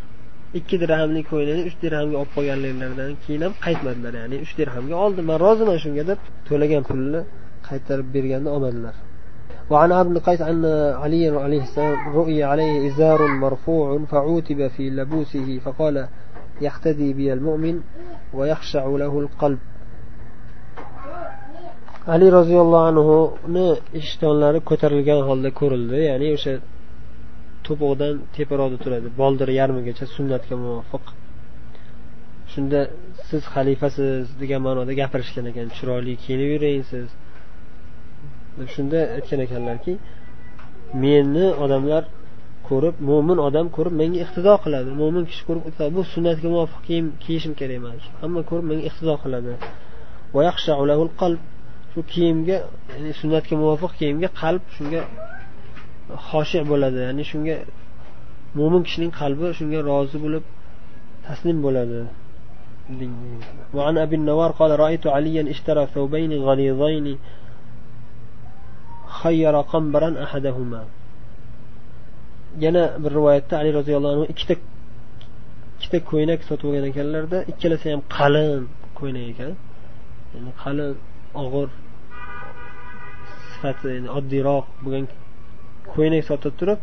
ikki 0.59 0.75
dirhamlik 0.83 1.25
ko'ylakni 1.31 1.63
uch 1.69 1.77
dirhamga 1.83 2.15
olib 2.21 2.31
qolganliklaridan 2.35 3.11
keyin 3.23 3.41
ham 3.45 3.53
qaytmadilar 3.65 4.13
ya'ni 4.21 4.37
uch 4.45 4.53
dirhamga 4.59 4.95
oldim 5.05 5.25
man 5.31 5.37
roziman 5.45 5.77
shunga 5.83 6.03
deb 6.11 6.19
to'lagan 6.47 6.83
pulni 6.89 7.21
qaytarib 7.67 8.07
berganda 8.15 8.49
olmadilar 8.57 8.95
وعن 9.71 9.91
عبد 9.91 10.15
القيس 10.17 10.41
أن 10.51 10.65
علي 11.03 11.23
عليه 11.45 11.61
السلام 11.67 11.97
رؤي 12.19 12.43
عليه 12.51 12.73
إزار 12.89 13.19
مرفوع 13.27 13.87
فعوتب 14.11 14.59
في 14.75 14.83
لبوسه 14.89 15.59
فقال 15.65 16.07
يقتدي 16.61 17.13
بي 17.13 17.33
المؤمن 17.33 17.75
ويخشع 18.37 18.85
له 18.85 19.13
القلب 19.19 19.59
ali 22.13 22.27
roziyallohu 22.37 22.85
anhuni 22.91 23.67
ishtonlari 24.01 24.59
ko'tarilgan 24.69 25.19
holda 25.27 25.49
ko'rildi 25.59 25.97
ya'ni 26.09 26.27
o'sha 26.35 26.53
to'pig'idan 27.68 28.14
teparoqda 28.36 28.78
turadi. 28.84 29.08
Boldiri 29.20 29.52
yarmigacha 29.60 30.04
sunnatga 30.16 30.54
muvofiq. 30.64 31.04
Shunda 32.52 32.80
siz 33.28 33.42
xalifasiz 33.54 34.24
degan 34.42 34.60
ma'noda 34.66 34.92
gapirishgan 35.00 35.46
ekan. 35.50 35.66
Chiroyli 35.76 36.14
kiyinib 36.22 36.48
yuring 36.54 36.82
siz 36.92 37.06
shunda 38.74 38.98
aytgan 39.16 39.40
ekanlarki 39.46 39.92
meni 41.02 41.46
odamlar 41.64 42.02
ko'rib 42.68 42.96
mo'min 43.08 43.38
odam 43.48 43.66
ko'rib 43.76 43.94
menga 44.00 44.18
iqtido 44.24 44.54
qiladi. 44.64 44.90
Mo'min 45.00 45.24
kishi 45.30 45.42
ko'rib 45.48 45.64
bu 45.96 46.02
sunnatga 46.14 46.48
muvofiq 46.54 46.80
kiyim 46.88 47.06
kiyishim 47.24 47.52
kerak 47.60 47.76
emas. 47.80 48.02
Hamma 48.22 48.40
ko'rib 48.50 48.66
menga 48.70 48.84
iqtido 48.90 49.14
qiladi. 49.24 49.52
Shu 51.92 52.00
kiyimga 52.12 52.56
ya'ni 52.92 53.12
sunnatga 53.20 53.54
muvofiq 53.62 53.92
kiyimga 53.98 54.28
qalb 54.40 54.62
shunga 54.76 55.00
xoshi 56.29 56.59
bo'ladi 56.71 56.99
ya'ni 57.07 57.23
shunga 57.31 57.55
mo'min 58.57 58.81
kishining 58.87 59.11
qalbi 59.19 59.45
shunga 59.59 59.79
rozi 59.89 60.17
bo'lib 60.25 60.43
taslim 61.27 61.57
bo'ladi 61.67 62.01
وعن 63.73 63.95
أبي 63.97 64.15
النوار 64.15 64.51
قال 64.59 64.71
رأيت 64.79 65.07
عليا 65.07 65.43
اشترى 65.53 65.83
ثوبين 65.95 66.31
غليظين 66.47 67.17
خير 69.21 69.61
قنبرا 69.61 70.09
أحدهما 70.23 70.81
yana 72.59 73.03
bir 73.03 73.11
rivoyatda 73.11 73.57
ali 73.57 73.73
roziyallohu 73.73 74.13
anhu 74.15 74.25
ikkita 74.33 74.55
ikkita 75.77 75.97
ko'ylak 76.11 76.39
sotib 76.49 76.65
olgan 76.69 76.85
ekanlarda 76.91 77.37
ikkalasi 77.51 77.85
ham 77.93 78.01
qalin 78.17 78.61
ko'ylak 78.99 79.25
ekan 79.33 79.53
ya'ni 80.33 80.51
qalin 80.63 80.91
og'ir 81.43 81.69
sifati 83.51 83.93
oddiyroq 84.17 84.65
bo'lgan 84.83 85.05
ko'ylak 85.98 86.22
sotib 86.30 86.54
turib 86.60 86.78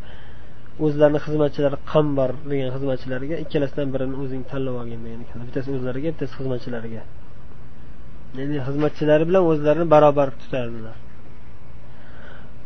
o'zlarini 0.85 1.19
xizmatchilari 1.25 1.77
qambar 1.91 2.29
degan 2.51 2.69
xizmatchilariga 2.75 3.35
ikkalasidan 3.43 3.87
birini 3.93 4.15
o'zing 4.23 4.41
tanlab 4.51 4.75
olgin 4.81 4.99
degan 5.05 5.19
ekan 5.25 5.39
bittasi 5.47 5.69
o'zlariga 5.77 6.07
bittasi 6.13 6.33
xizmatchilariga 6.39 7.01
ya'ni 8.37 8.57
xizmatchilari 8.67 9.23
bilan 9.29 9.43
o'zlarini 9.51 9.87
barobar 9.93 10.27
tutardilar 10.41 10.97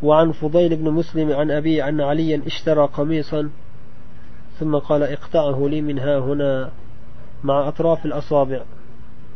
وعن 0.07 0.31
فضيل 0.31 0.75
بن 0.75 0.87
مسلم 0.99 1.31
عن 1.39 1.51
أبي 1.51 1.83
أن 1.83 2.01
عليا 2.01 2.41
اشترى 2.47 2.83
قميصا 2.97 3.49
ثم 4.59 4.75
قال 4.75 5.03
اقطعه 5.03 5.67
لي 5.71 5.81
من 5.81 5.99
ها 5.99 6.19
هنا 6.19 6.71
مع 7.43 7.67
أطراف 7.67 8.05
الأصابع 8.05 8.61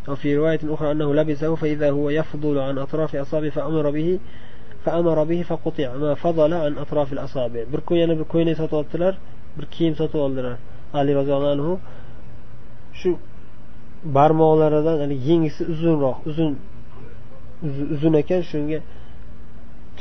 وفي 0.07 0.37
رواية 0.37 0.59
أخرى 0.63 0.91
أنه 0.91 1.13
لبسه 1.13 1.55
فإذا 1.55 1.91
هو 1.91 2.09
يفضل 2.09 2.59
عن 2.59 2.77
أطراف 2.77 3.15
أصابعه 3.15 3.49
فأمر 3.49 3.89
به 3.89 4.19
فأمر 4.84 5.24
به 5.24 5.42
فقطع 5.42 5.96
ما 5.96 6.14
فضل 6.14 6.54
عن 6.54 6.78
أطراف 6.78 7.12
الأصابع 7.12 7.62
بركو 7.72 7.94
يعني 7.94 8.14
بركو 8.14 8.38
يعني 8.38 8.54
سطوالتلر 8.54 9.14
بركيم 9.58 9.94
سطوالتلر 9.94 10.56
علي 10.94 11.14
رضي 11.14 11.32
الله 11.36 11.50
عنه 11.50 11.78
شو 13.00 13.10
barmoqlaridan 14.16 15.10
yengisi 15.28 15.62
uzunroq 15.72 16.18
uzun 16.30 16.50
uzun 17.94 18.14
ekan 18.22 18.42
shunga 18.50 18.78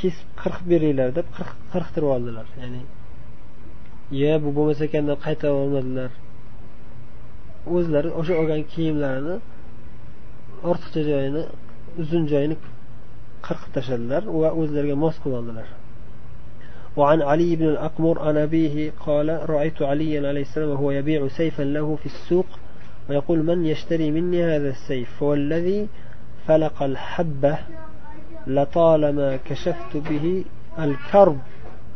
kesib 0.00 0.28
qirqib 0.40 0.66
beringlar 0.72 1.08
deb 1.18 1.26
qirqtirib 1.72 2.08
oldilar 2.16 2.46
ya'ni 2.60 2.82
ye 4.20 4.32
bu 4.42 4.48
bo'lmas 4.56 4.80
ekan 4.86 5.04
deb 5.10 5.18
qaytarib 5.26 5.56
olmadilar 5.62 6.10
o'zlari 7.76 8.10
o'sha 8.20 8.34
olgan 8.40 8.62
kiyimlarini 8.72 9.36
ortiqcha 10.70 11.02
joyini 11.10 11.42
uzun 12.02 12.22
joyini 12.32 12.56
qirqib 13.47 13.71
tashladilar 13.77 14.23
va 14.41 14.49
o'zlariga 14.61 14.95
mos 15.05 15.15
qilib 15.23 15.39
oldilar 15.41 15.69
وعن 16.97 17.21
علي 17.21 17.55
بن 17.55 17.67
الأقمر 17.67 18.19
عن 18.19 18.37
أبيه 18.37 18.91
قال 19.05 19.49
رأيت 19.49 19.81
عليا 19.81 20.27
عليه 20.29 20.41
السلام 20.41 20.69
وهو 20.69 20.91
يبيع 20.91 21.27
سيفا 21.27 21.63
له 21.63 21.95
في 21.95 22.05
السوق 22.05 22.45
ويقول 23.09 23.43
من 23.43 23.65
يشتري 23.65 24.11
مني 24.11 24.43
هذا 24.43 24.69
السيف 24.69 25.09
فوالذي 25.19 25.87
فلق 26.47 26.83
الحبة 26.83 27.57
لطالما 28.47 29.39
كشفت 29.45 29.97
به 29.97 30.45
الكرب 30.79 31.37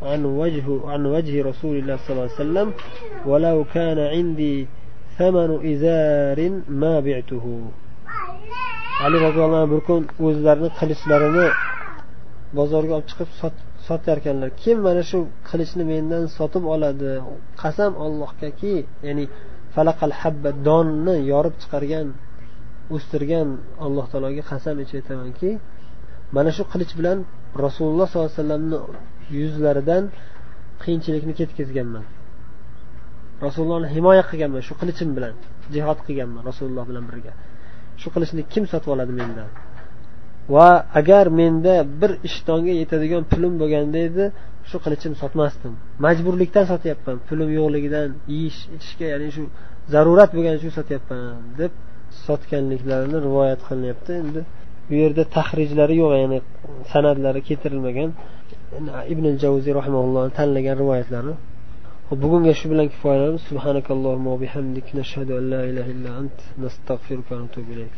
عن 0.01 0.25
وجه 0.25 0.63
عن 0.85 1.05
وجه 1.05 1.43
رسول 1.43 1.77
الله 1.77 1.97
صلى 1.97 2.09
الله 2.09 2.21
عليه 2.21 2.33
وسلم 2.33 2.73
ولو 3.25 3.65
كان 3.73 3.99
عندي 3.99 4.67
ثمن 5.17 5.73
إزار 5.73 6.61
ما 6.69 6.99
بعته 6.99 7.61
ali 9.05 9.17
roziyallohu 9.25 9.61
anhu 9.63 9.71
bir 9.73 9.81
kun 9.87 10.01
o'zlarini 10.27 10.69
qilichlarini 10.79 11.47
bozorga 12.57 12.93
olib 12.97 13.07
chiqib 13.11 13.29
sotarkanlar 13.87 14.49
kim 14.63 14.77
mana 14.87 15.03
shu 15.09 15.19
qilichni 15.49 15.83
mendan 15.91 16.23
sotib 16.37 16.63
oladi? 16.73 17.11
Qasam 17.61 17.91
ollohgaki 18.05 18.75
ya'ni 19.07 19.25
falaqal 19.75 20.13
habba 20.21 20.49
donni 20.67 21.15
yorib 21.31 21.55
chiqargan 21.61 22.07
o'stirgan 22.95 23.47
alloh 23.85 24.05
taologa 24.11 24.43
qasam 24.51 24.75
ichib 24.83 24.97
aytamanki 25.01 25.49
mana 26.35 26.49
shu 26.57 26.63
qilich 26.71 26.91
bilan 26.99 27.17
rasululloh 27.65 28.07
sollallohu 28.11 28.29
alayhi 28.31 28.41
vasallamni 28.41 28.77
yuzlaridan 29.39 30.03
qiyinchilikni 30.83 31.33
ketkazganman. 31.39 32.05
Rasulullohni 33.45 33.87
himoya 33.95 34.23
qilganman 34.29 34.61
shu 34.67 34.73
qilichim 34.81 35.09
bilan 35.17 35.33
jihod 35.73 35.99
qilganman 36.07 36.41
rasululloh 36.49 36.85
bilan 36.89 37.03
birga. 37.09 37.33
Shu 38.01 38.07
qilichni 38.13 38.41
kim 38.53 38.63
sotib 38.71 38.89
oladi 38.95 39.13
mendan? 39.21 39.49
Va 40.55 40.69
agar 40.99 41.25
menda 41.39 41.75
bir 42.01 42.11
ishtonga 42.27 42.73
yetadigan 42.81 43.23
pulim 43.31 43.53
bo'lganda 43.61 43.99
edi 44.09 44.25
shu 44.69 44.77
qilichimni 44.83 45.17
sotmasdim. 45.23 45.73
Majburlikdan 46.05 46.65
sotyapman. 46.71 47.17
Pulim 47.27 47.49
yo'qligidan 47.59 48.07
yeyish 48.33 48.59
ichishga 48.77 49.05
ya'ni 49.13 49.29
shu 49.35 49.43
zarurat 49.93 50.29
bo'lgani 50.35 50.57
uchun 50.61 50.73
sotyapman 50.79 51.21
deb 51.59 51.71
sotganliklarini 52.25 53.17
rivoyat 53.27 53.59
qilinyapti. 53.67 54.11
Endi 54.21 54.41
bu 54.87 54.93
yerda 55.01 55.23
tahrijlari 55.37 55.95
yo'q 56.01 56.11
ya'ni 56.23 56.39
san'atlari 56.91 57.39
keltirilmagan. 57.47 58.09
Ibn 59.13 59.25
javziy 59.43 59.73
rahimaullohni 59.79 60.31
tanlagan 60.39 60.75
rivoyatlari. 60.81 61.33
وبقونك 62.11 62.51
شبلان 62.51 62.87
كفاية 62.89 63.37
سبحانك 63.37 63.91
اللهم 63.91 64.27
وبحمدك. 64.27 64.95
نشهد 64.95 65.31
أن 65.31 65.49
لا 65.49 65.63
إله 65.69 65.91
إلا 65.91 66.19
أنت. 66.19 66.39
نستغفرك 66.59 67.31
ونتوب 67.31 67.65
إليك. 67.71 67.91